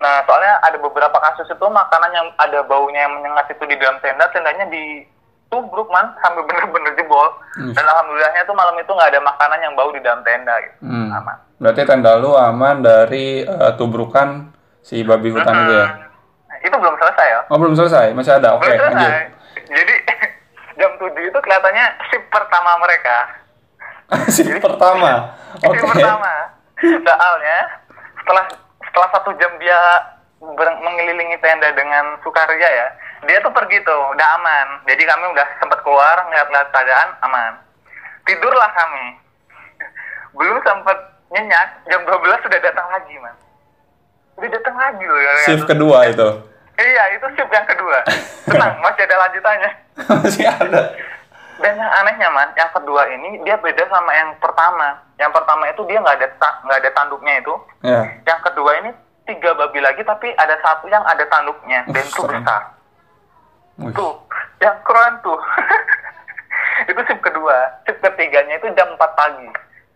Nah, 0.03 0.21
soalnya 0.27 0.61
ada 0.61 0.77
beberapa 0.77 1.17
kasus 1.17 1.49
itu 1.49 1.65
makanan 1.65 2.11
yang 2.13 2.29
ada 2.37 2.61
baunya 2.67 3.07
yang 3.07 3.15
menyengat 3.17 3.49
itu 3.49 3.65
di 3.65 3.79
dalam 3.79 3.97
tenda, 4.03 4.27
tendanya 4.35 4.67
ditubruk 5.55 5.87
man 5.95 6.11
sampai 6.19 6.43
bener-bener 6.43 6.93
jebol. 6.99 7.31
Hmm. 7.55 7.71
Dan 7.71 7.85
alhamdulillahnya 7.87 8.43
tuh 8.43 8.57
malam 8.59 8.75
itu 8.75 8.91
nggak 8.91 9.11
ada 9.15 9.21
makanan 9.23 9.59
yang 9.63 9.73
bau 9.79 9.91
di 9.95 10.03
dalam 10.03 10.21
tenda 10.27 10.55
gitu. 10.59 10.77
Hmm. 10.83 11.15
Aman. 11.15 11.37
Berarti 11.63 11.81
tenda 11.87 12.19
lu 12.19 12.35
aman 12.35 12.83
dari 12.83 13.47
eh, 13.47 13.73
tubrukan 13.79 14.51
si 14.83 15.07
babi 15.07 15.31
hutan 15.31 15.55
itu 15.55 15.75
ya. 15.79 15.87
Hmm. 15.87 16.67
Itu 16.67 16.75
belum 16.75 16.95
selesai 16.99 17.27
ya. 17.31 17.41
Oh 17.47 17.59
belum 17.63 17.75
selesai, 17.79 18.11
masih 18.19 18.35
ada. 18.35 18.59
Oke, 18.59 18.67
belum 18.67 18.83
lanjut. 18.83 19.13
Jadi 19.71 19.95
jam 20.83 20.91
7 20.99 21.15
itu 21.15 21.39
kelihatannya 21.39 21.87
shift 22.11 22.27
pertama 22.35 22.71
mereka. 22.83 23.17
si 24.35 24.43
pertama. 24.59 25.31
Oke. 25.71 25.79
Itu 25.79 25.87
pertama. 25.87 26.33
Soalnya 26.83 27.59
setelah 28.19 28.45
setelah 28.83 29.09
satu 29.15 29.31
jam 29.39 29.53
dia 29.63 29.79
mengelilingi 30.59 31.39
tenda 31.39 31.71
dengan 31.73 32.19
Sukarja 32.27 32.69
ya. 32.69 32.89
Dia 33.25 33.39
tuh 33.41 33.53
pergi 33.53 33.79
tuh, 33.85 34.03
udah 34.13 34.29
aman. 34.41 34.67
Jadi 34.89 35.03
kami 35.05 35.25
udah 35.33 35.47
sempat 35.61 35.81
keluar 35.81 36.17
ngeliat-ngeliat 36.29 36.69
keadaan 36.71 37.09
aman. 37.25 37.53
Tidurlah 38.29 38.71
kami. 38.73 39.07
Belum 40.37 40.59
sempat 40.65 40.99
nyenyak, 41.33 41.69
jam 41.89 42.01
12 42.05 42.45
sudah 42.45 42.61
datang 42.61 42.89
lagi, 42.93 43.15
man. 43.21 43.37
Udah 44.39 44.51
datang 44.51 44.77
lagi 44.77 45.05
loh 45.05 45.21
ya. 45.21 45.33
Shift 45.47 45.67
kedua 45.67 45.99
itu. 46.11 46.29
Iya, 46.75 47.03
itu 47.15 47.27
shift 47.39 47.53
yang 47.55 47.67
kedua. 47.71 47.99
Tenang, 48.51 48.75
masih 48.83 49.03
ada 49.07 49.17
lanjutannya. 49.27 49.71
Masih 50.11 50.45
ada. 50.51 50.91
Dan 51.63 51.79
yang 51.79 51.93
anehnya 52.03 52.29
man, 52.35 52.51
yang 52.59 52.67
kedua 52.75 53.07
ini 53.15 53.39
dia 53.47 53.55
beda 53.55 53.87
sama 53.87 54.11
yang 54.11 54.35
pertama. 54.43 54.99
Yang 55.15 55.39
pertama 55.39 55.71
itu 55.71 55.87
dia 55.87 56.03
nggak 56.03 56.19
ada 56.19 56.29
nggak 56.67 56.79
ada 56.83 56.91
tanduknya 56.91 57.35
itu. 57.39 57.55
Ya. 57.87 58.03
Yang 58.27 58.41
kedua 58.51 58.71
ini 58.83 58.91
tiga 59.23 59.55
babi 59.55 59.79
lagi 59.79 60.03
tapi 60.03 60.35
ada 60.35 60.59
satu 60.59 60.91
yang 60.91 61.07
ada 61.07 61.23
tanduknya 61.31 61.87
dan 61.95 62.03
itu 62.03 62.23
besar. 62.27 62.74
Wih. 63.83 63.95
Tuh, 63.95 64.15
yang 64.63 64.79
keren 64.87 65.15
tuh. 65.25 65.39
itu 66.91 67.01
shift 67.07 67.23
kedua. 67.23 67.57
Shift 67.87 68.01
ketiganya 68.03 68.55
itu 68.59 68.69
jam 68.79 68.89
4 68.95 69.19
pagi. 69.19 69.49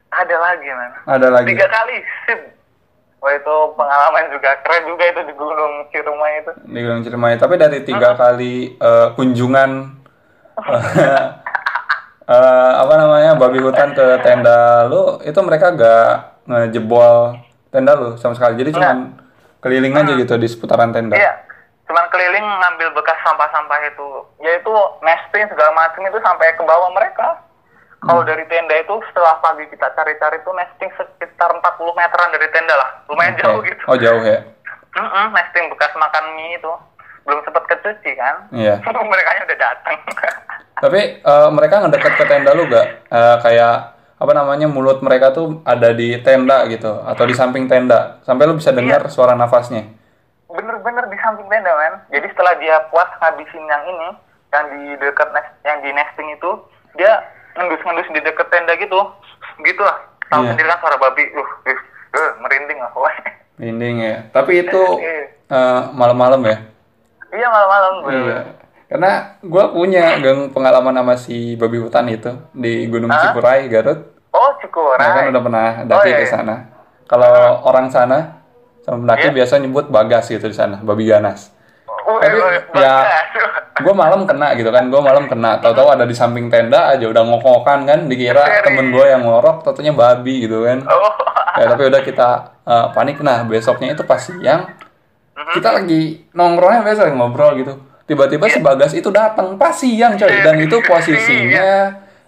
Ada 0.09 0.37
lagi 0.41 0.69
man. 0.73 0.93
Ada 1.07 1.27
lagi. 1.31 1.47
Tiga 1.53 1.67
kali 1.69 1.97
shift. 2.27 2.47
Wah 3.19 3.35
itu 3.35 3.57
pengalaman 3.75 4.31
juga 4.31 4.51
keren 4.63 4.87
juga 4.87 5.05
itu 5.11 5.21
di 5.27 5.35
Gunung 5.35 5.75
Ciremai 5.91 6.33
itu. 6.39 6.53
Di 6.71 6.81
Gunung 6.87 7.03
Ciremai. 7.03 7.35
Tapi 7.35 7.55
dari 7.59 7.79
tiga 7.83 8.15
kali 8.15 8.79
eh, 8.79 9.09
kunjungan 9.19 9.71
eh, 12.35 12.73
apa 12.79 12.95
namanya 12.95 13.35
babi 13.35 13.59
hutan 13.59 13.91
ke 13.95 14.23
tenda 14.23 14.87
lu, 14.87 15.19
itu 15.27 15.39
mereka 15.43 15.75
gak 15.75 16.11
ngejebol 16.47 17.35
tenda 17.75 17.99
lu 17.99 18.15
sama 18.23 18.39
sekali. 18.39 18.55
Jadi 18.55 18.79
cuma 18.79 19.19
keliling 19.59 19.99
aja 19.99 20.13
gitu 20.15 20.35
di 20.39 20.47
seputaran 20.47 20.95
tenda. 20.95 21.19
Iya, 21.19 21.43
cuman 21.89 22.07
keliling 22.13 22.45
ngambil 22.45 22.93
bekas 22.93 23.17
sampah-sampah 23.25 23.81
itu. 23.89 24.09
Yaitu 24.45 24.73
nesting 25.01 25.49
segala 25.49 25.73
macam 25.73 26.05
itu 26.05 26.19
sampai 26.21 26.53
ke 26.55 26.63
bawah 26.63 26.93
mereka. 26.93 27.41
Kalau 27.99 28.23
dari 28.23 28.47
tenda 28.47 28.79
itu 28.79 28.95
setelah 29.11 29.43
pagi 29.43 29.67
kita 29.75 29.91
cari-cari 29.91 30.39
tuh 30.47 30.55
nesting 30.55 30.87
sekitar 30.95 31.51
40 31.51 31.99
meteran 31.99 32.31
dari 32.31 32.47
tenda 32.55 32.79
lah. 32.79 32.91
Lumayan 33.11 33.35
Oke. 33.35 33.43
jauh 33.43 33.61
gitu. 33.67 33.83
Oh 33.91 33.99
jauh 33.99 34.23
ya. 34.23 34.39
Mm-mm, 34.95 35.27
nesting 35.35 35.67
bekas 35.67 35.91
makan 35.99 36.25
mie 36.39 36.55
itu. 36.55 36.73
Belum 37.27 37.43
sempat 37.43 37.67
kecuci 37.67 38.15
kan. 38.15 38.47
Iya. 38.55 38.79
mereka 39.13 39.29
udah 39.43 39.59
datang. 39.59 39.97
Tapi 40.85 41.01
eh, 41.27 41.49
mereka 41.51 41.83
ngedekat 41.83 42.15
ke 42.15 42.25
tenda 42.31 42.55
lu 42.55 42.71
gak? 42.71 42.87
Eh, 43.11 43.37
kayak 43.43 43.99
apa 44.19 44.33
namanya 44.35 44.67
mulut 44.67 44.99
mereka 45.03 45.31
tuh 45.31 45.63
ada 45.63 45.95
di 45.95 46.19
tenda 46.23 46.67
gitu 46.67 46.91
atau 47.07 47.23
di 47.23 47.35
samping 47.39 47.71
tenda 47.71 48.19
sampai 48.27 48.51
lu 48.51 48.59
bisa 48.59 48.71
dengar 48.71 49.11
suara 49.11 49.35
nafasnya. 49.35 49.91
Bener-bener 50.49 51.05
di 51.07 51.17
samping 51.21 51.47
tenda 51.47 51.73
man. 51.73 51.95
Jadi 52.09 52.27
setelah 52.33 52.55
dia 52.57 52.77
puas 52.89 53.09
ngabisin 53.21 53.65
yang 53.65 53.83
ini, 53.85 54.09
yang 54.49 54.65
di 54.73 54.83
dekat 54.97 55.29
nest, 55.31 55.51
yang 55.63 55.79
di 55.81 55.91
nesting 55.93 56.29
itu, 56.33 56.51
dia 56.97 57.21
ngendus-ngendus 57.53 58.09
di 58.11 58.21
dekat 58.25 58.49
tenda 58.49 58.73
gitu. 58.75 59.01
Gitu 59.61 59.83
lah. 59.85 59.99
Tahu 60.29 60.45
Iya. 60.45 60.51
sendiri 60.53 60.69
kan 60.69 60.79
suara 60.81 60.97
babi. 60.97 61.25
Uh, 61.33 61.41
uh, 61.41 61.79
uh, 62.17 62.31
merinding 62.41 62.79
lah 62.81 62.91
pokoknya. 62.97 63.31
Merinding 63.61 63.97
ya. 64.01 64.17
Tapi 64.33 64.53
itu 64.65 64.83
eh, 65.53 65.81
malam-malam 65.93 66.41
ya. 66.45 66.57
Iya 67.29 67.47
malam-malam. 67.49 67.93
Iya. 68.09 68.41
Karena 68.89 69.13
gue 69.45 69.65
punya 69.77 70.17
gang 70.17 70.49
pengalaman 70.49 70.97
sama 70.97 71.15
si 71.21 71.61
babi 71.61 71.77
hutan 71.77 72.09
itu 72.09 72.33
di 72.57 72.89
Gunung 72.89 73.13
Hah? 73.13 73.37
Cikuray, 73.37 73.69
Garut. 73.69 74.17
Oh 74.33 74.57
Cikuray. 74.65 74.97
Nah, 74.97 75.13
kan 75.13 75.25
udah 75.29 75.43
pernah 75.45 75.67
daki 75.85 76.01
Oh, 76.01 76.05
iya, 76.09 76.17
ke 76.17 76.25
iya. 76.25 76.33
sana. 76.33 76.55
Kalau 77.05 77.61
orang 77.69 77.93
sana 77.93 78.38
pendaki 78.89 79.29
Iya. 79.29 79.37
biasa 79.37 79.55
nyebut 79.59 79.87
bagas 79.89 80.25
gitu 80.27 80.43
di 80.43 80.57
sana, 80.57 80.81
babi 80.81 81.05
ganas. 81.05 81.53
Oh, 82.09 82.17
Tapi, 82.17 82.41
eh, 82.41 82.65
ya. 82.73 83.05
Gue 83.79 83.93
malam 83.93 84.25
kena 84.25 84.57
gitu 84.57 84.73
kan, 84.73 84.89
gue 84.89 84.97
malam 84.97 85.29
kena. 85.29 85.61
Tahu-tahu 85.61 85.93
ada 85.93 86.03
di 86.03 86.17
samping 86.17 86.49
tenda 86.49 86.89
aja 86.89 87.05
udah 87.05 87.21
ngokok-ngokan 87.23 87.85
kan, 87.85 87.99
dikira 88.09 88.43
Serius? 88.43 88.65
temen 88.65 88.87
gue 88.91 89.05
yang 89.07 89.23
ngorok, 89.23 89.61
tentunya 89.63 89.93
babi 89.93 90.49
gitu 90.49 90.65
kan. 90.65 90.83
Oh. 90.89 91.13
Ya 91.55 91.69
tapi 91.69 91.87
udah 91.87 92.01
kita 92.01 92.29
eh, 92.65 92.87
panik. 92.93 93.21
Nah 93.21 93.45
besoknya 93.45 93.93
itu 93.93 94.03
pas 94.03 94.19
siang, 94.19 94.73
Mhm. 95.33 95.53
kita 95.55 95.69
lagi 95.71 96.01
nongkrongnya 96.33 96.81
biasa 96.83 97.13
ngobrol 97.13 97.53
gitu. 97.57 97.73
Tiba-tiba 98.05 98.49
Iya. 98.49 98.55
si 98.57 98.59
Bagas 98.59 98.93
itu 98.93 99.09
datang 99.09 99.55
pas 99.55 99.71
siang 99.71 100.17
coy, 100.17 100.33
dan 100.43 100.57
itu 100.57 100.77
posisinya 100.81 101.69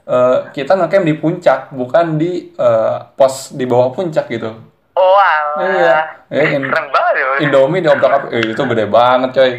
eh, 0.07 0.38
kita 0.51 0.75
ngecamp 0.75 1.05
di 1.05 1.14
puncak, 1.14 1.70
bukan 1.70 2.14
di 2.14 2.53
eh, 2.53 2.96
pos 3.14 3.53
di 3.53 3.64
bawah 3.64 3.90
puncak 3.90 4.29
gitu. 4.29 4.51
Oh 5.00 5.16
alah. 5.16 5.64
Iya. 5.64 5.96
Eh, 6.28 6.46
in- 6.52 6.68
Keren 6.68 6.86
banget 6.88 7.14
ya. 7.14 7.26
Indomie 7.40 7.80
diobrak 7.80 8.12
apa? 8.12 8.26
Eh, 8.30 8.44
itu 8.46 8.60
gede 8.60 8.84
banget 8.86 9.30
coy. 9.32 9.50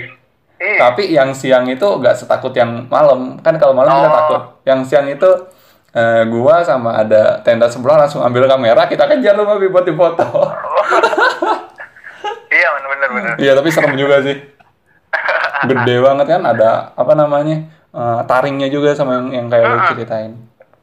Iya. 0.56 0.78
Tapi 0.80 1.04
yang 1.10 1.34
siang 1.34 1.66
itu 1.66 1.82
gak 1.98 2.14
setakut 2.16 2.54
yang 2.54 2.86
malam. 2.86 3.42
Kan 3.42 3.58
kalau 3.58 3.74
malam 3.74 3.90
kita 3.92 4.06
Oh. 4.06 4.16
takut. 4.16 4.42
Yang 4.64 4.80
siang 4.86 5.10
itu 5.10 5.30
eh, 5.92 6.24
gua 6.26 6.62
sama 6.62 6.96
ada 6.96 7.42
tenda 7.42 7.66
sebelah 7.66 8.00
langsung 8.00 8.22
ambil 8.22 8.46
kamera, 8.46 8.86
kita 8.86 9.04
kejar 9.08 9.34
lu 9.34 9.44
babi 9.44 9.68
buat 9.68 9.84
difoto. 9.84 10.24
Iya 12.48 12.68
bener 12.70 12.88
bener 12.90 13.10
bener. 13.12 13.34
Iya, 13.38 13.52
tapi 13.54 13.70
serem 13.70 13.96
juga 13.96 14.20
sih. 14.22 14.38
Gede 15.64 15.96
banget 16.00 16.26
kan 16.30 16.42
ada 16.46 16.70
apa 16.92 17.14
namanya? 17.14 17.58
eh, 17.92 18.22
taringnya 18.24 18.68
juga 18.68 18.96
sama 18.96 19.20
yang 19.20 19.28
yang 19.34 19.48
kayak 19.48 19.68
lu 19.68 19.78
ceritain. 19.90 20.32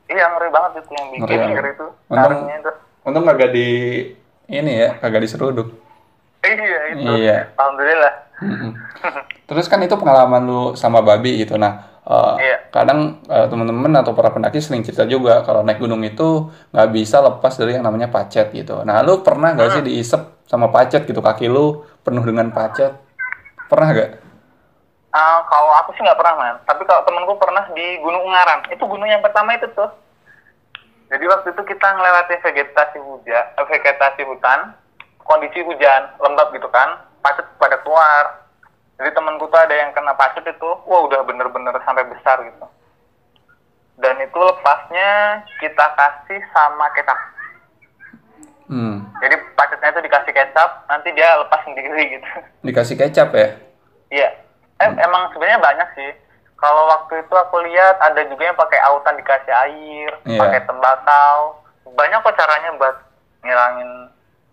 Iya 0.05 0.29
ngeri 0.29 0.49
banget 0.49 0.73
itu 0.79 0.93
yang 0.93 1.07
bikin 1.11 1.25
Ngeri 1.25 1.53
ngeri 1.53 1.71
itu. 1.73 1.87
Untung 2.07 2.21
Taringnya 2.21 2.57
itu. 2.59 2.71
untung 3.01 3.25
kagak 3.25 3.51
di 3.51 3.69
ini 4.49 4.73
ya, 4.81 4.97
kagak 4.97 5.23
diseruduk. 5.23 5.69
Iya 6.41 6.81
itu. 6.97 7.13
Iya. 7.21 7.53
Alhamdulillah. 7.55 8.15
Terus 9.49 9.67
kan 9.69 9.81
itu 9.85 9.95
pengalaman 9.97 10.43
lu 10.49 10.63
sama 10.73 11.05
babi 11.05 11.45
gitu. 11.45 11.61
Nah, 11.61 12.01
eh, 12.07 12.35
Iya. 12.41 12.57
kadang 12.73 13.21
eh, 13.29 13.47
teman-teman 13.49 13.93
atau 14.01 14.17
para 14.17 14.33
pendaki 14.33 14.61
sering 14.63 14.81
cerita 14.81 15.05
juga 15.05 15.45
kalau 15.45 15.61
naik 15.61 15.83
gunung 15.83 16.01
itu 16.01 16.49
nggak 16.73 16.89
bisa 16.93 17.21
lepas 17.21 17.53
dari 17.61 17.77
yang 17.77 17.85
namanya 17.85 18.09
pacet 18.09 18.49
gitu. 18.55 18.81
Nah, 18.85 19.05
lu 19.05 19.21
pernah 19.21 19.53
nggak 19.53 19.69
sih 19.79 19.83
diisep 19.85 20.45
sama 20.49 20.73
pacet 20.73 21.05
gitu 21.05 21.21
kaki 21.21 21.49
lu 21.51 21.85
penuh 22.01 22.25
dengan 22.25 22.49
pacet? 22.49 22.97
Pernah 23.69 23.93
gak? 23.93 24.11
Ah, 25.13 25.45
kalau 25.45 25.73
aku 25.85 25.93
sih 25.93 26.01
nggak 26.01 26.17
pernah 26.17 26.35
man. 26.41 26.57
Tapi 26.65 26.89
kalau 26.89 27.05
temenku 27.05 27.37
pernah 27.37 27.65
di 27.77 28.01
Gunung 28.01 28.25
Ungaran. 28.25 28.65
Itu 28.73 28.89
gunung 28.89 29.09
yang 29.09 29.21
pertama 29.21 29.53
itu 29.57 29.69
tuh. 29.77 29.89
Jadi 31.09 31.25
waktu 31.25 31.49
itu 31.57 31.63
kita 31.65 31.89
ngelewati 31.89 32.35
vegetasi 32.45 32.99
hujan, 33.01 33.45
eh, 33.57 33.67
vegetasi 33.67 34.23
hutan, 34.29 34.77
kondisi 35.25 35.65
hujan 35.65 36.13
lembab 36.21 36.53
gitu 36.53 36.69
kan, 36.69 37.01
pacet 37.25 37.45
pada 37.57 37.81
keluar. 37.81 38.45
Jadi 39.01 39.15
temenku 39.15 39.49
tuh 39.49 39.57
ada 39.57 39.73
yang 39.73 39.95
kena 39.97 40.13
pacet 40.13 40.45
itu, 40.45 40.71
wah 40.85 41.01
udah 41.09 41.25
bener-bener 41.25 41.73
sampai 41.87 42.05
besar 42.13 42.45
gitu. 42.45 42.67
Dan 43.99 44.15
itu 44.21 44.39
lepasnya 44.39 45.43
kita 45.59 45.87
kasih 45.97 46.41
sama 46.53 46.87
kecap. 46.93 47.19
Hmm, 48.69 49.01
Jadi 49.25 49.33
pacetnya 49.57 49.97
itu 49.97 50.05
dikasih 50.05 50.33
kecap, 50.37 50.71
nanti 50.93 51.09
dia 51.17 51.41
lepas 51.41 51.65
sendiri 51.65 52.03
gitu. 52.21 52.29
dikasih 52.69 52.97
kecap 53.01 53.33
ya? 53.33 53.49
Iya. 54.13 54.29
Eh, 54.79 54.93
emang 55.03 55.33
sebenarnya 55.33 55.59
banyak 55.59 55.89
sih. 55.97 56.11
Kalau 56.59 56.83
waktu 56.89 57.23
itu 57.23 57.35
aku 57.35 57.57
lihat 57.63 57.97
ada 57.99 58.19
juga 58.25 58.43
yang 58.45 58.59
pakai 58.59 58.79
autan 58.83 59.15
dikasih 59.15 59.55
air, 59.55 60.11
Iya. 60.27 60.39
pakai 60.39 60.61
tembakau. 60.63 61.63
Banyak 61.89 62.19
kok 62.19 62.35
caranya 62.35 62.71
buat 62.75 62.97
ngilangin 63.41 63.91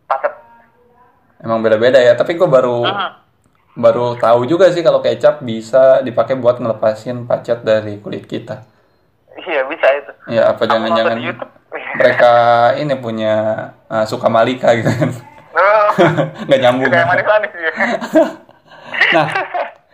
pacet. 0.05 0.33
Emang 1.39 1.59
beda-beda 1.59 1.97
ya. 1.97 2.13
Tapi 2.13 2.33
gue 2.33 2.45
baru 2.45 2.85
Hmm. 2.85 3.11
baru 3.75 4.15
tahu 4.15 4.45
juga 4.45 4.69
sih 4.69 4.79
kalau 4.79 5.01
kecap 5.01 5.41
bisa 5.41 5.99
dipakai 5.99 6.33
buat 6.33 6.55
ngelepasin 6.55 7.25
pacet 7.25 7.59
dari 7.59 7.97
kulit 7.97 8.23
kita. 8.23 8.61
Iya 9.35 9.65
bisa 9.65 9.87
itu. 9.91 10.11
Ya 10.31 10.47
apa 10.47 10.63
Aku 10.63 10.71
jangan-jangan 10.71 11.17
mereka 11.95 12.33
ini 12.81 12.95
punya 12.95 13.33
uh, 13.85 14.05
suka 14.05 14.29
malika 14.29 14.71
gitu 14.73 14.87
kan? 14.87 15.09
Oh, 15.51 15.87
Nggak 16.47 16.59
nyambung. 16.61 16.87
kayak 16.87 17.07
manis-manis 17.09 17.51
ya. 17.51 17.71
Nah, 19.05 19.27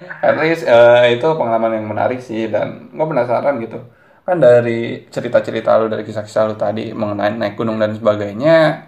at 0.01 0.35
least 0.41 0.63
eh, 0.65 1.17
itu 1.17 1.27
pengalaman 1.37 1.77
yang 1.77 1.87
menarik 1.89 2.19
sih 2.23 2.49
dan 2.49 2.89
gue 2.89 3.05
penasaran 3.05 3.57
gitu. 3.61 3.79
Kan 4.25 4.37
dari 4.37 5.05
cerita-cerita 5.09 5.77
lu 5.81 5.89
dari 5.89 6.05
kisah-kisah 6.05 6.43
lu 6.49 6.55
tadi 6.57 6.93
mengenai 6.93 7.37
naik 7.37 7.55
gunung 7.57 7.77
dan 7.81 7.93
sebagainya, 7.97 8.87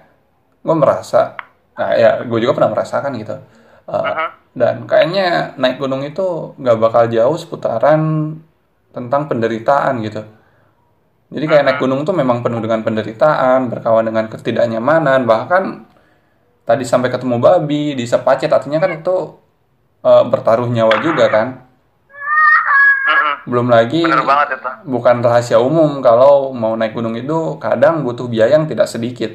gue 0.61 0.75
merasa, 0.77 1.37
nah 1.77 1.91
ya 1.97 2.21
gue 2.25 2.39
juga 2.41 2.53
pernah 2.57 2.71
merasakan 2.73 3.11
gitu. 3.17 3.35
Eh, 3.89 4.03
Dan 4.53 4.85
kayaknya 4.85 5.57
naik 5.57 5.81
gunung 5.81 6.05
itu 6.05 6.53
nggak 6.61 6.77
bakal 6.77 7.03
jauh 7.09 7.33
seputaran 7.41 8.01
tentang 8.93 9.25
penderitaan 9.25 9.97
gitu. 10.05 10.21
Jadi 11.33 11.45
kayak 11.49 11.63
naik 11.65 11.79
gunung 11.81 12.05
tuh 12.05 12.13
memang 12.13 12.45
penuh 12.45 12.61
dengan 12.61 12.85
penderitaan, 12.85 13.73
berkawan 13.73 14.05
dengan 14.05 14.29
ketidaknyamanan, 14.29 15.25
bahkan 15.25 15.89
tadi 16.69 16.85
sampai 16.85 17.09
ketemu 17.09 17.41
babi, 17.41 17.97
di 17.97 18.05
sepacet, 18.05 18.53
artinya 18.53 18.77
kan 18.77 18.93
itu 18.93 19.41
eh, 20.03 20.23
bertaruh 20.27 20.67
nyawa 20.67 20.95
juga 20.99 21.25
kan. 21.31 21.47
Mm-mm. 23.03 23.33
Belum 23.47 23.67
lagi 23.67 24.03
banget 24.03 24.59
itu. 24.59 24.69
bukan 24.87 25.15
rahasia 25.23 25.59
umum 25.59 25.99
kalau 25.99 26.51
mau 26.55 26.75
naik 26.75 26.95
gunung 26.95 27.15
itu 27.15 27.59
kadang 27.59 28.03
butuh 28.03 28.27
biaya 28.27 28.59
yang 28.59 28.67
tidak 28.67 28.91
sedikit. 28.91 29.31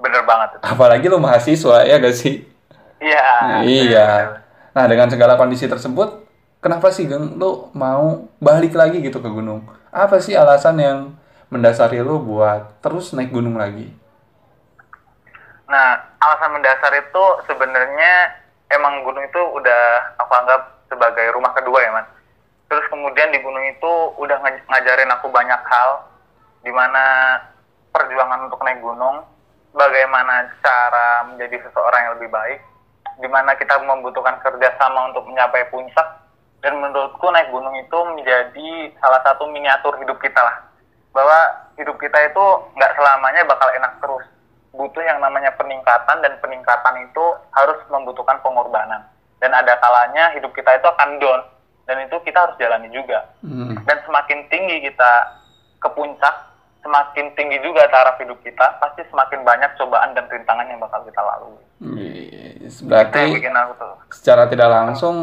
Bener 0.00 0.22
banget 0.28 0.56
itu. 0.56 0.62
Apalagi 0.64 1.04
lu 1.08 1.18
mahasiswa 1.20 1.84
ya 1.84 1.96
gak 2.00 2.16
sih? 2.16 2.44
Iya. 3.00 3.28
iya. 3.64 4.08
Nah, 4.72 4.84
dengan 4.88 5.08
segala 5.08 5.36
kondisi 5.40 5.68
tersebut, 5.68 6.24
kenapa 6.60 6.92
sih 6.92 7.08
Geng 7.08 7.36
lu 7.36 7.68
mau 7.72 8.28
balik 8.40 8.76
lagi 8.76 9.00
gitu 9.00 9.20
ke 9.20 9.28
gunung? 9.28 9.64
Apa 9.92 10.20
sih 10.20 10.36
alasan 10.36 10.76
yang 10.80 10.98
mendasari 11.48 12.00
lu 12.04 12.20
buat 12.20 12.80
terus 12.84 13.12
naik 13.16 13.32
gunung 13.32 13.56
lagi? 13.56 13.92
Nah, 15.66 16.12
alasan 16.20 16.54
mendasar 16.56 16.92
itu 16.92 17.24
sebenarnya 17.48 18.45
emang 18.70 19.04
gunung 19.06 19.22
itu 19.22 19.40
udah 19.54 19.82
aku 20.18 20.32
anggap 20.34 20.60
sebagai 20.90 21.30
rumah 21.34 21.52
kedua 21.54 21.78
ya, 21.82 21.90
Man. 21.94 22.06
Terus 22.66 22.86
kemudian 22.90 23.30
di 23.30 23.38
gunung 23.42 23.62
itu 23.66 23.92
udah 24.18 24.36
ngaj- 24.42 24.66
ngajarin 24.66 25.12
aku 25.14 25.30
banyak 25.30 25.60
hal, 25.70 25.90
di 26.66 26.72
mana 26.74 27.38
perjuangan 27.94 28.50
untuk 28.50 28.58
naik 28.66 28.82
gunung, 28.82 29.22
bagaimana 29.70 30.50
cara 30.62 31.30
menjadi 31.30 31.62
seseorang 31.62 32.00
yang 32.02 32.14
lebih 32.18 32.30
baik, 32.34 32.60
di 33.22 33.28
mana 33.30 33.54
kita 33.54 33.78
membutuhkan 33.78 34.42
kerjasama 34.42 35.14
untuk 35.14 35.24
mencapai 35.30 35.62
puncak, 35.70 36.26
dan 36.60 36.74
menurutku 36.82 37.30
naik 37.30 37.54
gunung 37.54 37.74
itu 37.78 37.98
menjadi 38.18 38.90
salah 38.98 39.22
satu 39.22 39.46
miniatur 39.46 39.94
hidup 40.02 40.18
kita 40.18 40.42
lah. 40.42 40.66
Bahwa 41.14 41.70
hidup 41.78 41.96
kita 42.02 42.18
itu 42.26 42.44
nggak 42.74 42.94
selamanya 42.98 43.46
bakal 43.46 43.68
enak 43.78 43.92
terus. 44.02 44.26
Butuh 44.76 45.02
yang 45.02 45.18
namanya 45.24 45.50
peningkatan 45.56 46.20
dan 46.20 46.36
peningkatan 46.38 46.94
itu 47.00 47.24
harus 47.56 47.80
membutuhkan 47.88 48.36
pengorbanan. 48.44 49.02
Dan 49.40 49.52
ada 49.52 49.76
kalanya 49.80 50.32
hidup 50.36 50.52
kita 50.52 50.76
itu 50.76 50.86
akan 50.86 51.16
down. 51.16 51.40
Dan 51.88 52.04
itu 52.04 52.16
kita 52.22 52.44
harus 52.44 52.56
jalani 52.60 52.92
juga. 52.92 53.24
Hmm. 53.40 53.78
Dan 53.88 53.98
semakin 54.04 54.44
tinggi 54.52 54.84
kita 54.84 55.12
ke 55.80 55.88
puncak, 55.96 56.34
semakin 56.84 57.32
tinggi 57.38 57.58
juga 57.64 57.88
taraf 57.88 58.20
hidup 58.20 58.36
kita, 58.44 58.76
pasti 58.82 59.06
semakin 59.08 59.46
banyak 59.46 59.70
cobaan 59.80 60.12
dan 60.12 60.28
rintangan 60.28 60.66
yang 60.68 60.82
bakal 60.82 61.00
kita 61.06 61.20
lalui. 61.22 61.62
Yes, 61.76 62.80
berarti 62.80 63.36
secara 64.10 64.48
tidak 64.48 64.68
langsung 64.72 65.16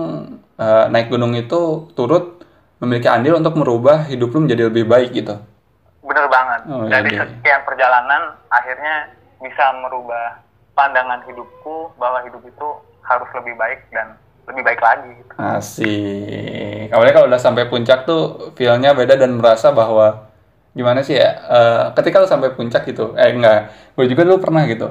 eh, 0.55 0.85
naik 0.87 1.09
gunung 1.09 1.33
itu 1.33 1.89
turut 1.97 2.45
memiliki 2.77 3.09
andil 3.09 3.39
untuk 3.39 3.55
merubah 3.57 4.05
hidup 4.05 4.29
lu 4.35 4.45
menjadi 4.45 4.69
lebih 4.69 4.85
baik 4.85 5.15
gitu. 5.15 5.39
Bener 6.03 6.27
banget. 6.27 6.61
Oh, 6.67 6.85
Dari 6.85 7.15
iya. 7.15 7.23
sekian 7.23 7.61
perjalanan, 7.63 8.35
akhirnya 8.51 9.07
bisa 9.43 9.75
merubah 9.77 10.39
pandangan 10.73 11.21
hidupku 11.27 11.93
bahwa 11.99 12.23
hidup 12.23 12.41
itu 12.41 12.67
harus 13.03 13.29
lebih 13.35 13.53
baik 13.53 13.83
dan 13.91 14.15
lebih 14.47 14.63
baik 14.63 14.81
lagi. 14.81 15.11
Gitu. 15.13 15.33
Asik. 15.37 16.87
Awalnya 16.89 17.13
kalau 17.13 17.27
udah 17.27 17.41
sampai 17.41 17.67
puncak 17.67 18.03
tuh 18.03 18.51
feel-nya 18.55 18.95
beda 18.95 19.15
dan 19.15 19.37
merasa 19.37 19.69
bahwa 19.69 20.31
gimana 20.73 21.05
sih 21.05 21.13
ya? 21.13 21.29
eh, 21.37 21.83
ketika 21.93 22.17
lu 22.17 22.27
sampai 22.27 22.55
puncak 22.55 22.87
gitu, 22.87 23.13
eh 23.13 23.29
enggak, 23.29 23.69
gue 23.93 24.05
juga 24.09 24.25
dulu 24.25 24.37
pernah 24.41 24.63
gitu. 24.65 24.89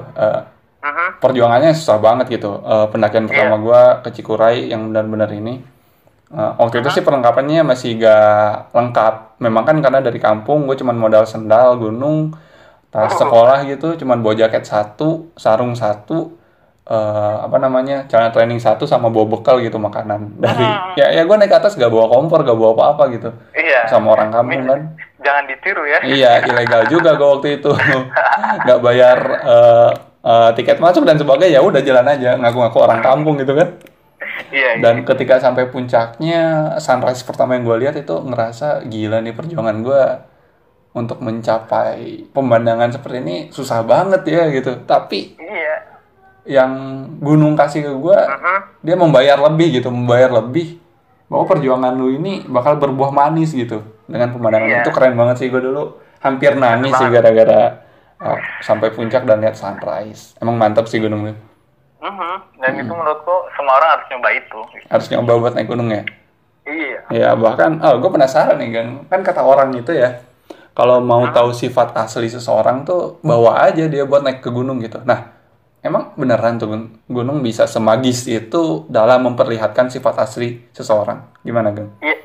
Mhm. 0.83 1.23
perjuangannya 1.23 1.71
susah 1.71 1.95
banget 1.95 2.27
gitu. 2.29 2.59
Eh, 2.59 2.87
pendakian 2.91 3.23
pertama 3.23 3.55
Iya. 3.55 3.63
gua 3.63 3.81
ke 4.03 4.09
Cikuray 4.11 4.67
yang 4.67 4.91
benar-benar 4.91 5.31
ini. 5.31 5.63
eh, 6.33 6.51
waktu 6.57 6.81
itu 6.81 6.89
sih 6.89 7.03
perlengkapannya 7.05 7.61
masih 7.61 7.93
gak 7.95 8.73
lengkap. 8.73 9.37
Memang 9.37 9.63
kan 9.63 9.77
karena 9.79 10.01
dari 10.01 10.17
kampung 10.17 10.65
gue 10.65 10.73
cuman 10.73 10.97
modal 10.97 11.23
sendal 11.23 11.77
gunung, 11.77 12.33
tas 12.93 13.09
Oh. 13.09 13.19
sekolah 13.19 13.65
gitu, 13.65 13.97
cuman 13.97 14.21
bawa 14.21 14.37
jaket 14.37 14.63
satu, 14.63 15.33
sarung 15.33 15.73
satu, 15.73 16.37
eh, 16.83 17.35
apa 17.41 17.57
namanya 17.57 18.05
celana 18.05 18.29
training 18.29 18.59
satu 18.59 18.83
sama 18.83 19.07
bawa 19.07 19.25
bekal 19.29 19.57
gitu 19.57 19.75
makanan 19.77 20.29
dari 20.43 20.67
ya 20.93 21.09
ya 21.11 21.23
gue 21.23 21.33
naik 21.33 21.47
ke 21.47 21.57
atas 21.57 21.73
gak 21.73 21.87
bawa 21.87 22.05
kompor 22.07 22.43
gak 22.43 22.53
bawa 22.53 22.71
apa-apa 22.73 23.03
gitu 23.09 23.29
Iya. 23.51 23.87
sama 23.87 24.13
orang 24.13 24.29
kampung 24.29 24.63
kan 24.63 24.81
Jangan 25.17 25.43
ditiru 25.47 25.83
ya. 25.83 25.99
iya 26.03 26.31
ilegal 26.45 26.83
juga 26.85 27.15
gue 27.15 27.29
waktu 27.29 27.47
itu 27.57 27.71
nggak 28.63 28.79
bayar 28.79 29.17
eh, 29.41 29.89
eh, 30.21 30.49
tiket 30.53 30.77
masuk 30.77 31.01
dan 31.01 31.15
sebagainya 31.15 31.57
ya 31.57 31.61
udah 31.61 31.79
jalan 31.79 32.03
aja 32.05 32.35
ngaku-ngaku 32.35 32.77
orang 32.77 32.99
kampung 32.99 33.35
gitu 33.37 33.55
kan 33.55 33.69
Iya. 34.51 34.75
iya. 34.75 34.83
dan 34.83 35.01
ketika 35.01 35.39
sampai 35.39 35.67
puncaknya 35.67 36.41
sunrise 36.77 37.23
pertama 37.23 37.55
yang 37.55 37.63
gue 37.63 37.77
lihat 37.79 37.95
itu 37.95 38.11
ngerasa 38.13 38.83
gila 38.85 39.17
nih 39.19 39.31
perjuangan 39.31 39.77
gue 39.79 40.03
untuk 40.93 41.17
mencapai 41.19 42.29
pemandangan 42.29 42.89
seperti 42.89 43.17
ini 43.19 43.35
susah 43.49 43.81
banget 43.81 44.21
ya 44.23 44.45
gitu 44.47 44.77
tapi 44.85 45.33
Iya. 45.35 45.75
yang 46.45 46.71
gunung 47.19 47.53
kasih 47.53 47.81
ke 47.81 47.93
gue 47.93 48.13
Mhm. 48.17 48.57
dia 48.81 48.95
membayar 48.95 49.37
lebih 49.41 49.81
gitu 49.81 49.89
membayar 49.89 50.29
lebih 50.29 50.77
bahwa 51.25 51.49
perjuangan 51.49 51.93
lu 51.93 52.13
ini 52.13 52.45
bakal 52.45 52.77
berbuah 52.77 53.09
manis 53.09 53.51
gitu 53.51 53.81
dengan 54.05 54.29
pemandangan 54.29 54.69
Iya. 54.69 54.79
itu 54.81 54.91
keren 54.91 55.15
banget 55.15 55.35
sih 55.39 55.47
gue 55.49 55.61
dulu 55.61 55.97
hampir 56.19 56.53
nangis 56.53 56.93
sih 56.93 57.09
gara-gara 57.09 57.81
uh, 58.21 58.37
sampai 58.59 58.93
puncak 58.93 59.25
dan 59.25 59.41
lihat 59.41 59.57
sunrise 59.57 60.37
emang 60.37 60.55
mantap 60.55 60.85
sih 60.85 61.01
gunung 61.01 61.25
lu 61.25 61.33
Mhm. 61.99 62.35
Dan 62.59 62.71
itu 62.77 62.91
menurutku 62.91 63.35
semua 63.53 63.75
orang 63.75 63.89
harus 63.95 64.05
nyoba 64.09 64.29
itu. 64.31 64.59
harus 64.85 65.07
nyoba 65.09 65.31
buat 65.39 65.53
naik 65.53 65.67
gunung 65.67 65.89
ya 65.89 66.03
Iya. 66.63 66.99
ya 67.09 67.29
bahkan 67.33 67.79
oh 67.79 67.97
gue 67.97 68.09
penasaran 68.09 68.55
nih 68.55 68.69
kan 68.71 68.87
kan 69.09 69.19
kata 69.23 69.41
orang 69.41 69.73
itu 69.73 69.89
ya 69.89 70.19
kalau 70.73 71.01
mau 71.01 71.29
tahu 71.29 71.53
sifat 71.53 71.93
asli 71.97 72.29
seseorang 72.29 72.85
tuh 72.85 73.21
bawa 73.21 73.65
aja 73.65 73.85
dia 73.85 74.03
buat 74.05 74.25
naik 74.25 74.41
ke 74.41 74.49
gunung 74.49 74.81
gitu 74.81 75.01
nah 75.05 75.33
emang 75.83 76.15
beneran 76.15 76.57
tuh 76.57 76.71
gun- 76.71 76.91
gunung 77.11 77.43
bisa 77.43 77.67
semagis 77.67 78.25
itu 78.25 78.87
dalam 78.87 79.27
memperlihatkan 79.27 79.91
sifat 79.91 80.15
asli 80.23 80.63
seseorang 80.71 81.21
gimana 81.43 81.75
Gun? 81.75 81.91
Iya, 81.99 82.17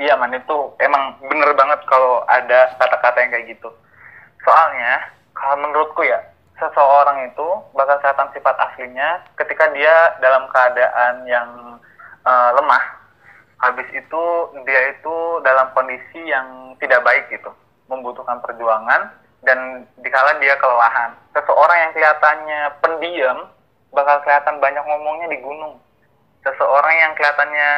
iya 0.00 0.14
man 0.16 0.32
itu 0.32 0.58
emang 0.80 1.20
bener 1.20 1.52
banget 1.52 1.84
kalau 1.84 2.24
ada 2.24 2.72
kata-kata 2.80 3.20
yang 3.20 3.30
kayak 3.36 3.46
gitu. 3.52 3.68
Soalnya 4.42 5.12
kalau 5.36 5.56
menurutku 5.60 6.02
ya 6.02 6.18
seseorang 6.58 7.28
itu 7.30 7.46
bakal 7.76 8.00
kelihatan 8.02 8.32
sifat 8.34 8.56
aslinya 8.56 9.22
ketika 9.36 9.70
dia 9.76 10.16
dalam 10.24 10.48
keadaan 10.50 11.28
yang 11.28 11.48
eh, 12.24 12.50
lemah. 12.56 12.96
Habis 13.58 13.90
itu 13.90 14.22
dia 14.62 14.94
itu 14.94 15.14
dalam 15.42 15.74
kondisi 15.74 16.30
yang 16.30 16.78
tidak 16.78 17.02
baik 17.02 17.26
gitu, 17.26 17.50
membutuhkan 17.88 18.38
perjuangan 18.44 19.12
dan 19.42 19.84
dikala 20.00 20.36
dia 20.38 20.54
kelelahan. 20.60 21.16
Seseorang 21.34 21.78
yang 21.88 21.92
kelihatannya 21.96 22.60
pendiam 22.84 23.38
bakal 23.90 24.20
kelihatan 24.22 24.60
banyak 24.60 24.84
ngomongnya 24.84 25.28
di 25.32 25.38
gunung 25.40 25.80
seseorang 26.48 26.94
yang 26.94 27.12
kelihatannya 27.18 27.70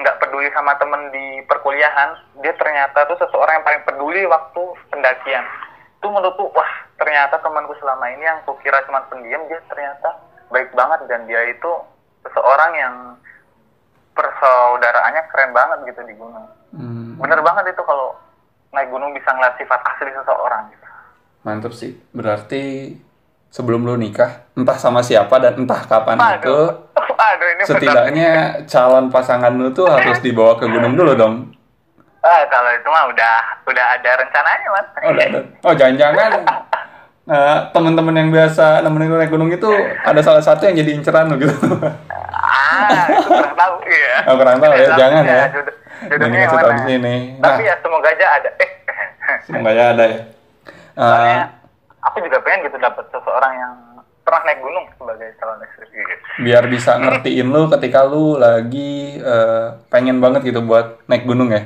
nggak 0.00 0.18
peduli 0.22 0.48
sama 0.54 0.72
temen 0.78 1.10
di 1.10 1.42
perkuliahan, 1.44 2.16
dia 2.40 2.54
ternyata 2.54 3.04
tuh 3.08 3.18
seseorang 3.18 3.60
yang 3.60 3.66
paling 3.66 3.82
peduli 3.84 4.22
waktu 4.28 4.62
pendakian. 4.92 5.44
Itu 5.98 6.08
menurutku, 6.12 6.52
wah 6.54 6.72
ternyata 6.96 7.40
temanku 7.42 7.74
selama 7.82 8.06
ini 8.12 8.24
yang 8.24 8.40
kukira 8.46 8.84
cuma 8.86 9.04
pendiam, 9.10 9.42
dia 9.50 9.60
ternyata 9.68 10.08
baik 10.48 10.70
banget 10.72 11.00
dan 11.10 11.26
dia 11.26 11.42
itu 11.50 11.70
seseorang 12.22 12.72
yang 12.78 12.94
persaudaraannya 14.16 15.22
keren 15.28 15.52
banget 15.52 15.78
gitu 15.92 16.00
di 16.08 16.14
gunung. 16.16 16.46
Hmm, 16.72 17.20
Bener 17.20 17.40
banget 17.44 17.74
itu 17.74 17.82
kalau 17.84 18.16
naik 18.76 18.88
gunung 18.88 19.10
bisa 19.10 19.32
ngeliat 19.32 19.56
sifat 19.56 19.80
asli 19.82 20.12
seseorang 20.12 20.62
gitu. 20.68 20.86
mantep 21.42 21.72
sih 21.72 21.96
berarti 22.12 22.92
sebelum 23.48 23.82
lu 23.82 23.96
nikah 23.96 24.44
entah 24.52 24.76
sama 24.76 25.00
siapa 25.00 25.32
dan 25.38 25.56
entah 25.56 25.80
kapan 25.82 26.20
itu 26.36 26.52
Waduh, 26.52 26.68
waduh 26.92 27.48
ini 27.48 27.62
setidaknya 27.64 28.30
calon 28.66 29.08
pasangan 29.08 29.50
lu 29.50 29.72
tuh 29.72 29.88
harus 29.88 30.20
dibawa 30.20 30.54
ke 30.54 30.66
gunung 30.66 30.92
dulu 30.92 31.14
dong 31.14 31.36
Ah, 32.20 32.42
kalau 32.44 32.66
itu 32.68 32.88
mah 32.90 33.06
udah 33.06 33.34
udah 33.64 33.86
ada 33.94 34.10
rencananya 34.18 34.66
man. 34.66 34.84
Oh, 34.98 35.10
udah 35.14 35.24
ada. 35.24 35.40
Oh, 35.62 35.70
jangan-jangan 35.70 36.30
eh, 37.30 37.58
teman-teman 37.70 38.14
yang 38.16 38.28
biasa 38.34 38.82
nemenin 38.82 39.14
naik 39.14 39.30
gunung 39.30 39.46
itu 39.46 39.70
ada 40.02 40.18
salah 40.18 40.42
satu 40.42 40.66
yang 40.66 40.74
jadi 40.74 40.90
inceran 40.90 41.30
lu 41.30 41.38
gitu. 41.38 41.54
Ah, 42.34 43.06
itu 43.14 43.30
kurang 43.30 43.54
tahu 43.54 43.74
iya. 43.86 44.14
Oh, 44.26 44.34
kurang 44.34 44.58
tahu 44.58 44.72
ya, 44.74 44.88
jangan 44.98 45.22
ya. 45.22 45.42
jodoh- 45.54 45.78
Ini 45.96 46.10
Jodohnya 46.12 46.38
yang 46.44 46.52
mana? 46.52 46.68
di 46.68 46.78
sini. 46.84 47.14
Tapi 47.40 47.62
Nah, 47.62 47.68
ya 47.68 47.74
semoga 47.80 48.08
aja 48.12 48.26
ada. 48.36 48.50
Eh, 48.60 48.70
semoga 49.46 49.70
ya 49.72 49.84
ada 49.90 50.04
ya. 50.06 50.20
Soalnya 50.94 51.42
aku 52.02 52.16
juga 52.22 52.38
pengen 52.44 52.70
gitu 52.70 52.76
dapat 52.78 53.04
seseorang 53.10 53.52
yang 53.58 53.74
pernah 54.22 54.42
naik 54.46 54.60
gunung 54.62 54.86
sebagai 54.98 55.28
calon 55.38 55.58
istri. 55.62 55.86
Biar 56.42 56.64
bisa 56.66 56.98
ngertiin 56.98 57.48
lu 57.50 57.70
ketika 57.70 58.06
lu 58.06 58.38
lagi 58.38 59.18
eh, 59.18 59.66
pengen 59.88 60.18
banget 60.18 60.50
gitu 60.50 60.62
buat 60.62 61.02
naik 61.06 61.26
gunung 61.26 61.50
ya. 61.50 61.62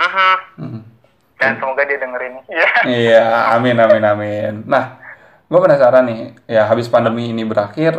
Mhm. 0.00 0.36
Hmm. 0.58 0.82
Dan 1.38 1.58
semoga 1.58 1.82
dia 1.82 1.98
dengerin. 1.98 2.34
Iya. 2.46 2.68
Iya, 2.86 3.24
amin 3.58 3.76
amin 3.76 4.04
amin. 4.04 4.54
Nah, 4.66 4.98
gue 5.50 5.58
penasaran 5.58 6.06
nih, 6.06 6.20
ya 6.46 6.70
habis 6.70 6.86
pandemi 6.86 7.34
ini 7.34 7.42
berakhir, 7.42 7.98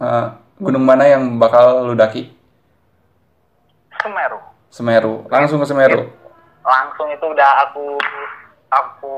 eh, 0.00 0.26
gunung 0.56 0.84
mana 0.86 1.04
yang 1.06 1.36
bakal 1.36 1.84
lu 1.84 1.94
daki? 1.94 2.41
Semeru. 4.02 4.40
Semeru, 4.72 5.14
langsung 5.28 5.58
ke 5.62 5.66
Semeru. 5.68 6.08
Langsung 6.62 7.08
itu 7.10 7.26
udah 7.26 7.50
aku 7.68 7.98
aku 8.72 9.14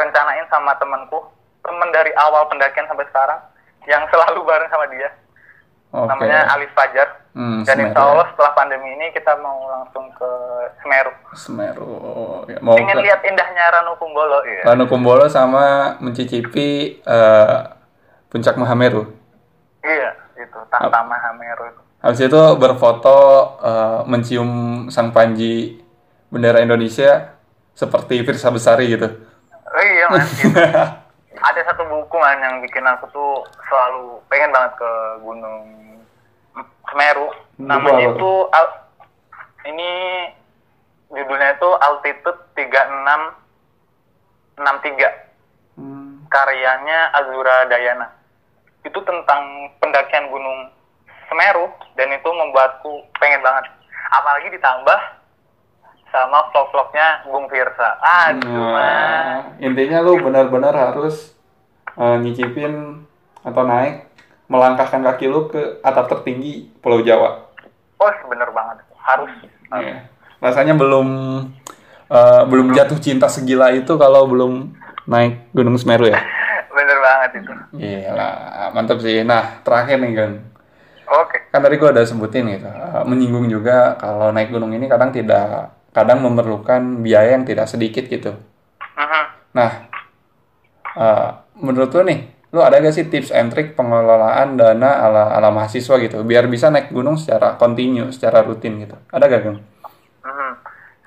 rencanain 0.00 0.46
sama 0.48 0.72
temanku, 0.80 1.20
temen 1.60 1.88
dari 1.92 2.10
awal 2.16 2.48
pendakian 2.48 2.88
sampai 2.88 3.04
sekarang 3.12 3.40
yang 3.86 4.02
selalu 4.10 4.42
bareng 4.42 4.70
sama 4.72 4.86
dia. 4.90 5.10
Oke. 5.94 6.08
Namanya 6.10 6.50
Alif 6.52 6.72
Fajar. 6.74 7.24
Hmm, 7.36 7.62
Dan 7.68 7.76
Semeru 7.76 7.88
insya 7.92 8.00
ya. 8.00 8.08
Allah 8.10 8.26
setelah 8.32 8.52
pandemi 8.56 8.88
ini 8.96 9.06
kita 9.12 9.32
mau 9.38 9.68
langsung 9.68 10.08
ke 10.16 10.30
Semeru. 10.80 11.12
Semeru. 11.36 11.92
Ya, 12.48 12.58
mau 12.64 12.74
Ingin 12.80 12.96
ke 12.96 13.04
lihat 13.04 13.20
indahnya 13.22 13.64
Ranu 13.70 13.92
Kumbolo. 14.00 14.40
Iya. 14.42 14.62
Ranu 14.72 14.84
Kumbolo 14.88 15.28
sama 15.28 15.94
mencicipi 16.00 16.98
eh, 17.04 17.56
puncak 18.32 18.56
Mahameru. 18.56 19.06
Iya, 19.84 20.10
itu 20.40 20.58
Tantama 20.72 21.14
Hameru 21.20 21.70
itu. 21.70 21.82
Habis 22.06 22.22
itu 22.22 22.38
berfoto 22.54 23.18
eh, 23.58 24.00
mencium 24.06 24.50
sang 24.88 25.10
panji 25.10 25.82
bendera 26.30 26.62
Indonesia 26.62 27.34
seperti 27.74 28.22
Firsa 28.22 28.48
Besari 28.48 28.94
gitu. 28.94 29.10
Oh, 29.66 29.82
iya 29.82 30.06
man 30.06 30.22
gitu. 30.22 30.54
ada 31.36 31.60
satu 31.66 31.82
buku 31.84 32.16
man 32.16 32.38
yang 32.38 32.62
bikin 32.62 32.86
aku 32.86 33.10
tuh 33.10 33.42
selalu 33.66 34.22
pengen 34.30 34.54
banget 34.54 34.78
ke 34.78 34.90
gunung 35.20 35.66
Semeru 36.86 37.34
namanya 37.58 38.14
itu 38.14 38.30
al- 38.54 38.86
ini 39.66 39.90
judulnya 41.10 41.58
itu 41.58 41.68
altitude 41.82 42.38
3663 42.54 45.26
Hmm. 45.76 46.24
karyanya 46.32 47.12
Azura 47.12 47.68
Dayana 47.68 48.08
itu 48.80 48.96
tentang 49.04 49.44
pendakian 49.76 50.32
gunung 50.32 50.72
Semeru 51.26 51.66
dan 51.98 52.08
itu 52.12 52.28
membuatku 52.28 53.06
pengen 53.18 53.42
banget 53.42 53.64
apalagi 54.12 54.48
ditambah 54.54 55.00
sama 56.14 56.38
vlog-vlognya 56.54 57.26
Bung 57.26 57.50
Firsa 57.50 57.98
aduh. 58.00 58.46
Nah, 58.48 59.58
intinya 59.58 59.98
lu 60.00 60.22
benar-benar 60.22 60.72
harus 60.72 61.34
eh, 61.98 62.16
nyicipin 62.22 63.04
atau 63.42 63.62
naik 63.66 64.06
melangkahkan 64.46 65.02
kaki 65.02 65.26
lu 65.26 65.50
ke 65.50 65.82
atap 65.82 66.06
tertinggi 66.06 66.70
Pulau 66.78 67.02
Jawa. 67.02 67.50
oh 67.98 68.12
bener 68.30 68.50
banget 68.52 68.78
harus 69.02 69.30
Iya. 69.66 70.06
Rasanya 70.38 70.78
belum 70.78 71.08
eh, 72.06 72.42
belum 72.46 72.70
jatuh 72.70 73.02
cinta 73.02 73.26
segila 73.26 73.74
itu 73.74 73.98
kalau 73.98 74.30
belum 74.30 74.78
naik 75.10 75.50
Gunung 75.50 75.74
Semeru 75.74 76.06
ya. 76.06 76.22
bener 76.76 76.98
banget 77.00 77.30
itu 77.40 77.52
Gila, 77.76 78.30
mantap 78.76 78.98
sih. 79.00 79.24
Nah, 79.24 79.64
terakhir 79.64 79.96
nih, 80.00 80.12
Gang. 80.12 80.34
Oke 81.08 81.38
Kan 81.54 81.64
tadi 81.64 81.80
gua 81.80 81.90
ada 81.94 82.04
sebutin 82.04 82.52
gitu, 82.52 82.68
eh, 82.68 83.02
menyinggung 83.08 83.48
juga 83.48 83.96
kalau 83.96 84.28
naik 84.34 84.52
gunung 84.52 84.76
ini 84.76 84.90
kadang 84.90 85.08
tidak 85.08 85.72
kadang 85.96 86.20
memerlukan 86.20 87.00
biaya 87.00 87.32
yang 87.32 87.48
tidak 87.48 87.64
sedikit 87.64 88.04
gitu. 88.04 88.36
Mhm. 89.00 89.22
Nah, 89.56 89.70
eh, 90.92 91.28
menurut 91.56 91.88
lu 91.96 92.04
nih, 92.04 92.20
lu 92.52 92.60
ada 92.60 92.76
gak 92.76 92.92
sih 92.92 93.08
tips 93.08 93.32
and 93.32 93.48
trick 93.56 93.72
pengelolaan 93.72 94.60
dana 94.60 95.00
ala 95.08 95.32
ala 95.32 95.48
mahasiswa 95.48 95.96
gitu, 95.96 96.20
biar 96.28 96.44
bisa 96.52 96.68
naik 96.68 96.92
gunung 96.92 97.16
secara 97.16 97.56
kontinu, 97.56 98.12
secara 98.12 98.44
rutin 98.44 98.84
gitu? 98.84 98.96
Ada 99.08 99.24
gak, 99.24 99.40
Gang? 99.40 99.58
Mhm. 100.20 100.52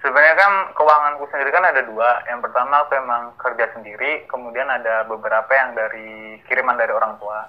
Sebenarnya 0.02 0.36
kan 0.40 0.54
keuanganku 0.74 1.30
sendiri 1.30 1.52
kan 1.54 1.66
ada 1.70 1.82
dua. 1.86 2.26
Yang 2.26 2.50
pertama 2.50 2.82
aku 2.82 2.98
emang 2.98 3.24
kerja 3.38 3.70
sendiri, 3.78 4.26
kemudian 4.26 4.66
ada 4.66 5.06
beberapa 5.06 5.52
yang 5.54 5.78
dari 5.78 6.42
kiriman 6.50 6.80
dari 6.80 6.90
orang 6.90 7.14
tua. 7.22 7.46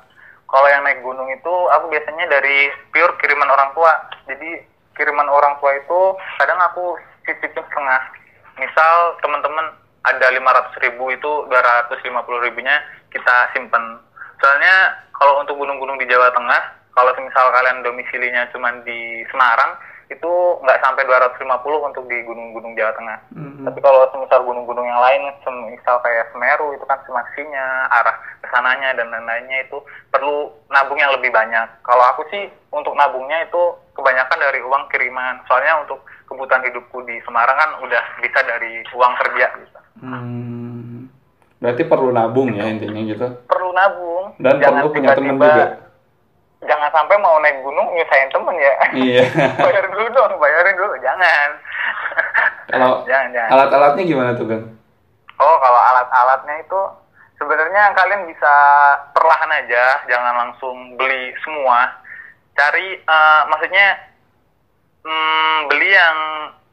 Kalau 0.51 0.67
yang 0.67 0.83
naik 0.83 1.01
gunung 1.07 1.31
itu 1.31 1.55
aku 1.71 1.87
biasanya 1.95 2.27
dari 2.27 2.75
pure 2.91 3.15
kiriman 3.23 3.47
orang 3.47 3.71
tua. 3.71 3.93
Jadi 4.27 4.59
kiriman 4.99 5.31
orang 5.31 5.55
tua 5.63 5.79
itu 5.79 6.01
kadang 6.43 6.59
aku 6.59 6.99
sisipin 7.23 7.63
setengah. 7.63 8.03
Misal 8.59 9.15
teman-teman 9.23 9.71
ada 10.05 10.27
500 10.27 10.83
ribu 10.83 11.15
itu 11.15 11.33
250 11.47 12.47
ribunya 12.51 12.83
kita 13.15 13.53
simpen. 13.55 14.03
Soalnya 14.43 14.97
kalau 15.15 15.39
untuk 15.45 15.55
gunung-gunung 15.61 16.01
di 16.01 16.09
Jawa 16.09 16.33
Tengah, 16.33 16.63
kalau 16.97 17.13
misal 17.21 17.53
kalian 17.53 17.85
domisilinya 17.85 18.49
cuma 18.51 18.73
di 18.83 19.23
Semarang, 19.29 19.77
itu 20.11 20.33
nggak 20.67 20.83
sampai 20.83 21.07
250 21.07 21.87
untuk 21.87 22.05
di 22.11 22.19
gunung-gunung 22.27 22.75
Jawa 22.75 22.93
Tengah. 22.99 23.19
Tapi 23.61 23.79
kalau 23.79 24.11
semisal 24.11 24.43
gunung-gunung 24.43 24.83
yang 24.83 24.99
lain, 24.99 25.31
misal 25.71 26.03
kayak 26.03 26.35
Semeru 26.35 26.75
itu 26.75 26.83
kan 26.91 26.99
semaksinya, 27.07 27.87
arah 27.95 28.17
ke 28.43 28.51
sananya 28.51 28.91
dan 28.99 29.07
lain-lainnya 29.13 29.63
itu 29.69 29.79
perlu 30.11 30.51
nabung 30.73 30.99
yang 30.99 31.15
lebih 31.15 31.31
banyak. 31.31 31.69
Kalau 31.87 32.05
aku 32.11 32.27
sih 32.35 32.51
untuk 32.75 32.97
nabungnya 32.99 33.47
itu 33.47 33.63
kebanyakan 33.95 34.39
dari 34.41 34.61
uang 34.67 34.85
kiriman. 34.91 35.45
Soalnya 35.47 35.87
untuk 35.87 36.03
kebutuhan 36.27 36.67
hidupku 36.67 37.07
di 37.07 37.23
Semarang 37.23 37.55
kan 37.55 37.71
udah 37.85 38.03
bisa 38.19 38.41
dari 38.43 38.83
uang 38.91 39.15
kerja 39.23 39.47
gitu. 39.63 39.79
Hmm, 40.01 41.07
berarti 41.63 41.83
perlu 41.87 42.11
nabung 42.11 42.51
ya 42.51 42.67
intinya 42.67 43.03
gitu. 43.05 43.27
Perlu 43.47 43.71
nabung. 43.77 44.25
Dan 44.41 44.59
perlu 44.59 44.89
punya 44.91 45.15
teman 45.15 45.39
juga. 45.39 45.90
Jangan 46.61 46.93
sampai 46.93 47.17
mau 47.17 47.41
naik 47.41 47.65
gunung 47.65 47.89
nyusahin 47.97 48.29
temen 48.29 48.57
ya. 48.61 48.75
Iya. 48.93 49.25
bayarin 49.65 49.93
dulu 49.97 50.09
dong, 50.13 50.37
bayarin 50.37 50.77
dulu. 50.77 50.95
Jangan. 51.01 51.49
Kalau 52.69 53.01
jangan, 53.09 53.29
jangan. 53.33 53.51
alat-alatnya 53.57 54.03
gimana 54.05 54.31
tuh, 54.37 54.45
Gang? 54.45 54.65
Oh, 55.41 55.57
kalau 55.57 55.81
alat-alatnya 55.81 56.61
itu 56.61 56.81
sebenarnya 57.41 57.97
kalian 57.97 58.29
bisa 58.29 58.55
perlahan 59.17 59.51
aja, 59.65 60.05
jangan 60.05 60.35
langsung 60.37 60.77
beli 61.01 61.33
semua. 61.41 61.97
Cari, 62.53 63.01
eh, 63.01 63.43
maksudnya 63.49 63.97
hmm, 65.01 65.59
beli 65.73 65.89
yang 65.97 66.17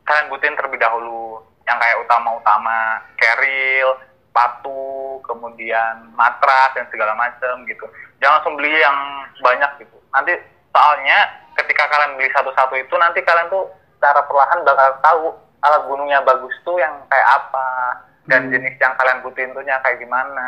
kalian 0.04 0.28
butuhin 0.28 0.56
terlebih 0.60 0.84
dahulu, 0.84 1.40
yang 1.64 1.80
kayak 1.80 2.04
utama-utama, 2.04 3.00
keril, 3.16 3.96
sepatu, 4.38 5.18
kemudian 5.26 6.14
matras 6.14 6.70
dan 6.78 6.86
segala 6.94 7.18
macam 7.18 7.66
gitu. 7.66 7.90
Jangan 8.22 8.38
langsung 8.38 8.54
beli 8.54 8.70
yang 8.70 8.98
banyak 9.42 9.82
gitu. 9.82 9.98
Nanti 10.14 10.38
soalnya 10.70 11.26
ketika 11.58 11.90
kalian 11.90 12.22
beli 12.22 12.30
satu-satu 12.30 12.78
itu 12.78 12.94
nanti 13.02 13.26
kalian 13.26 13.50
tuh 13.50 13.66
secara 13.98 14.22
perlahan 14.30 14.62
bakal 14.62 14.90
tahu 15.02 15.26
alat 15.66 15.82
gunungnya 15.90 16.22
bagus 16.22 16.54
tuh 16.62 16.78
yang 16.78 16.94
kayak 17.10 17.30
apa 17.34 17.98
dan 18.30 18.54
jenis 18.54 18.78
yang 18.78 18.94
kalian 18.94 19.26
butuhin 19.26 19.50
tuh 19.58 19.66
yang 19.66 19.82
kayak 19.82 19.98
gimana 19.98 20.46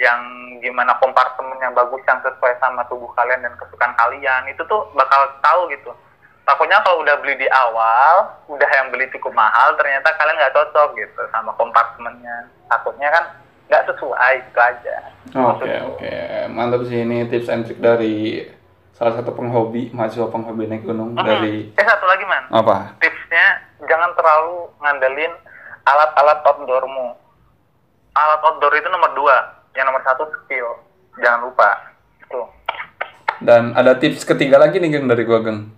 yang 0.00 0.20
gimana 0.64 0.96
kompartemennya 0.96 1.76
bagus 1.76 2.00
yang 2.08 2.24
sesuai 2.24 2.56
sama 2.56 2.80
tubuh 2.88 3.12
kalian 3.12 3.44
dan 3.44 3.52
kesukaan 3.60 3.92
kalian 4.00 4.48
itu 4.48 4.64
tuh 4.64 4.88
bakal 4.96 5.28
tahu 5.44 5.68
gitu 5.76 5.92
takutnya 6.50 6.82
kalau 6.82 6.98
udah 7.00 7.14
beli 7.16 7.34
di 7.36 7.46
awal 7.46 8.26
udah 8.46 8.66
yang 8.68 8.90
beli 8.90 9.06
cukup 9.08 9.30
mahal 9.30 9.78
ternyata 9.78 10.10
kalian 10.12 10.34
nggak 10.36 10.50
cocok 10.52 10.88
gitu 10.96 11.22
sama 11.30 11.54
kompartemennya 11.54 12.36
takutnya 12.66 13.06
kan 13.08 13.24
nggak 13.66 13.86
sesuai 13.86 14.34
itu 14.40 14.58
aja 14.58 14.96
Oke, 15.30 15.38
Maksudku. 15.62 15.86
oke. 15.94 16.14
Mantap 16.50 16.82
sih 16.84 16.98
ini 16.98 17.22
tips 17.24 17.46
and 17.46 17.62
trick 17.62 17.78
dari 17.78 18.42
salah 18.90 19.14
satu 19.14 19.30
penghobi, 19.30 19.94
mahasiswa 19.94 20.26
penghobi 20.26 20.66
naik 20.66 20.82
gunung 20.82 21.14
Mhm. 21.14 21.22
dari 21.22 21.70
eh 21.70 21.86
satu 21.86 22.02
lagi 22.02 22.26
man 22.26 22.50
apa? 22.50 22.98
tipsnya 22.98 23.46
jangan 23.80 24.10
terlalu 24.12 24.66
ngandelin 24.76 25.30
alat-alat 25.82 26.42
outdoormu. 26.42 27.14
Alat 28.10 28.40
outdoor 28.42 28.74
itu 28.74 28.90
nomor 28.90 29.14
dua, 29.14 29.36
yang 29.72 29.86
nomor 29.86 30.02
satu 30.02 30.26
skill, 30.34 30.82
jangan 31.16 31.46
lupa. 31.46 31.68
Tuh. 32.26 32.50
Dan 33.38 33.72
ada 33.72 33.94
tips 33.94 34.26
ketiga 34.26 34.58
lagi 34.58 34.76
nih, 34.76 34.90
Gang, 34.90 35.06
dari 35.06 35.22
gua, 35.22 35.40
Gang. 35.40 35.70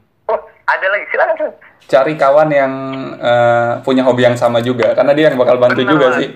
Ada 0.65 0.87
lagi 0.87 1.05
silakan. 1.09 1.37
Sun. 1.37 1.53
Cari 1.83 2.13
kawan 2.15 2.49
yang 2.49 2.73
eh, 3.17 3.73
punya 3.81 4.03
hobi 4.03 4.23
yang 4.23 4.35
sama 4.35 4.59
juga, 4.59 4.93
karena 4.93 5.13
dia 5.13 5.29
yang 5.29 5.37
bakal 5.37 5.57
bantu 5.57 5.81
Bener 5.81 5.91
juga 5.91 6.07
banget. 6.09 6.21
sih. 6.21 6.29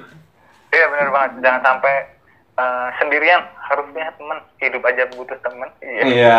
Iya 0.69 0.87
benar 0.89 1.09
banget, 1.09 1.31
jangan 1.41 1.61
sampai 1.65 1.95
eh, 2.53 2.89
sendirian 2.97 3.41
harusnya 3.57 4.07
temen 4.12 4.39
hidup 4.59 4.83
aja 4.83 5.03
butuh 5.09 5.39
temen. 5.41 5.69
Iya. 5.79 6.03
Iya. 6.05 6.37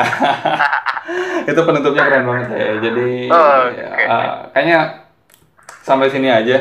itu 1.49 1.59
penutupnya 1.59 2.03
keren 2.03 2.25
banget 2.25 2.47
ya. 2.51 2.67
Jadi 2.81 3.07
Oh, 3.29 3.59
ya, 3.69 3.87
oke. 3.87 4.03
eh, 4.03 4.25
kayaknya 4.51 4.79
sampai 5.79 6.07
sini 6.07 6.27
aja 6.27 6.57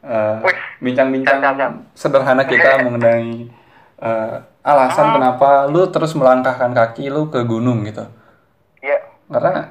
eh, 0.00 0.36
Wih, 0.40 0.58
bincang-bincang 0.80 1.38
siap. 1.38 1.72
sederhana 1.92 2.42
kita 2.42 2.80
mengenai 2.86 3.52
eh, 3.98 4.34
alasan 4.60 5.06
Ah. 5.06 5.14
kenapa 5.14 5.48
lu 5.66 5.84
terus 5.86 6.12
melangkahkan 6.12 6.72
kaki 6.72 7.08
lu 7.08 7.28
ke 7.28 7.44
gunung 7.44 7.84
gitu. 7.84 8.08
Iya. 8.80 9.04
Karena 9.26 9.68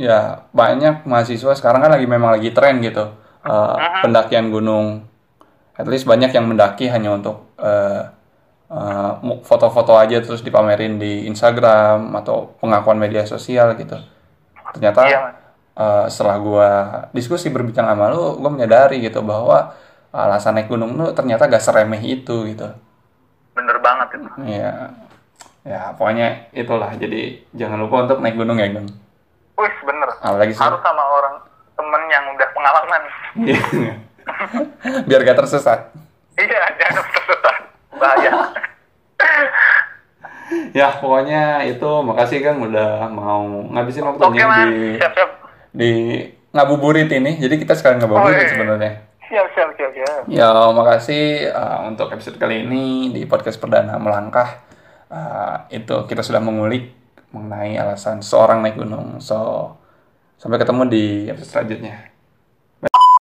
ya 0.00 0.48
banyak 0.56 1.04
mahasiswa 1.04 1.52
sekarang 1.52 1.84
kan 1.84 1.92
lagi 1.92 2.08
memang 2.08 2.32
lagi 2.32 2.56
tren 2.56 2.80
gitu 2.80 3.12
eh, 3.44 3.76
pendakian 4.00 4.48
gunung. 4.48 5.04
At 5.76 5.88
least 5.88 6.04
banyak 6.04 6.32
yang 6.32 6.48
mendaki 6.48 6.88
hanya 6.88 7.12
untuk 7.12 7.52
eh, 7.60 8.02
eh, 8.72 9.10
mu- 9.20 9.44
foto-foto 9.44 9.96
aja 9.96 10.20
terus 10.24 10.40
dipamerin 10.40 10.96
di 10.96 11.28
Instagram 11.28 12.16
atau 12.16 12.56
pengakuan 12.60 12.96
media 12.96 13.28
sosial 13.28 13.76
gitu. 13.76 13.96
Ternyata 14.76 15.00
Iya, 15.04 15.20
eh, 15.76 16.04
setelah 16.08 16.36
gua 16.40 16.70
diskusi 17.12 17.52
berbincang 17.52 17.84
sama 17.88 18.08
lu, 18.12 18.40
gua 18.40 18.50
menyadari 18.52 19.04
gitu 19.04 19.20
bahwa 19.20 19.72
alasan 20.10 20.58
naik 20.58 20.66
gunung 20.68 20.96
lu 20.98 21.12
ternyata 21.12 21.46
gak 21.46 21.62
seremeh 21.62 22.00
itu 22.02 22.48
gitu. 22.50 22.66
Bener 23.56 23.76
banget 23.84 24.08
itu. 24.16 24.28
Iya. 24.48 24.72
Ya, 25.60 25.92
pokoknya 25.92 26.48
itulah. 26.56 26.88
Jadi 26.96 27.44
jangan 27.52 27.84
lupa 27.84 28.08
untuk 28.08 28.24
naik 28.24 28.36
gunung 28.36 28.56
ya, 28.56 28.68
Gang. 28.72 28.88
Wih, 29.60 29.74
bener. 29.84 30.08
Apalagi 30.18 30.52
sih? 30.52 30.60
Harus 30.60 30.80
sama 30.80 31.04
orang 31.04 31.34
temen 31.76 32.02
yang 32.08 32.24
udah 32.32 32.48
pengalaman. 32.50 33.02
Iya. 33.38 33.62
Biar 35.08 35.20
gak 35.22 35.38
tersesat. 35.38 35.92
Iya, 36.36 36.60
jangan 36.76 37.04
tersesat. 37.04 37.56
Bahaya. 37.94 38.32
Ya, 40.74 40.90
pokoknya 40.98 41.62
itu 41.62 41.86
makasih 42.02 42.42
Kang 42.42 42.58
udah 42.58 43.06
mau 43.06 43.46
ngabisin 43.70 44.02
waktunya 44.02 44.46
Man. 44.50 44.66
di 44.66 44.98
Siap-siap. 44.98 45.30
di 45.70 45.90
ngabuburit 46.50 47.06
ini. 47.06 47.38
Jadi 47.38 47.54
kita 47.58 47.78
sekalian 47.78 48.02
ngabuburit 48.02 48.34
Oh, 48.34 48.42
iya. 48.42 48.50
sebenarnya. 48.50 48.92
Siap, 49.30 49.46
siap, 49.54 49.70
siap, 49.78 49.90
siap. 49.94 50.22
Ya, 50.26 50.50
makasih 50.50 51.54
uh, 51.54 51.86
untuk 51.86 52.10
episode 52.10 52.34
kali 52.34 52.66
ini 52.66 53.14
di 53.14 53.22
podcast 53.30 53.62
perdana 53.62 53.94
melangkah. 54.02 54.58
Uh, 55.06 55.70
itu 55.70 55.94
kita 56.06 56.22
sudah 56.22 56.42
mengulik 56.42 56.94
mengenai 57.30 57.78
alasan 57.78 58.20
seorang 58.22 58.62
naik 58.62 58.76
gunung. 58.78 59.22
So, 59.22 59.70
sampai 60.36 60.58
ketemu 60.58 60.82
di 60.90 61.04
episode 61.30 61.50
selanjutnya. 61.50 62.09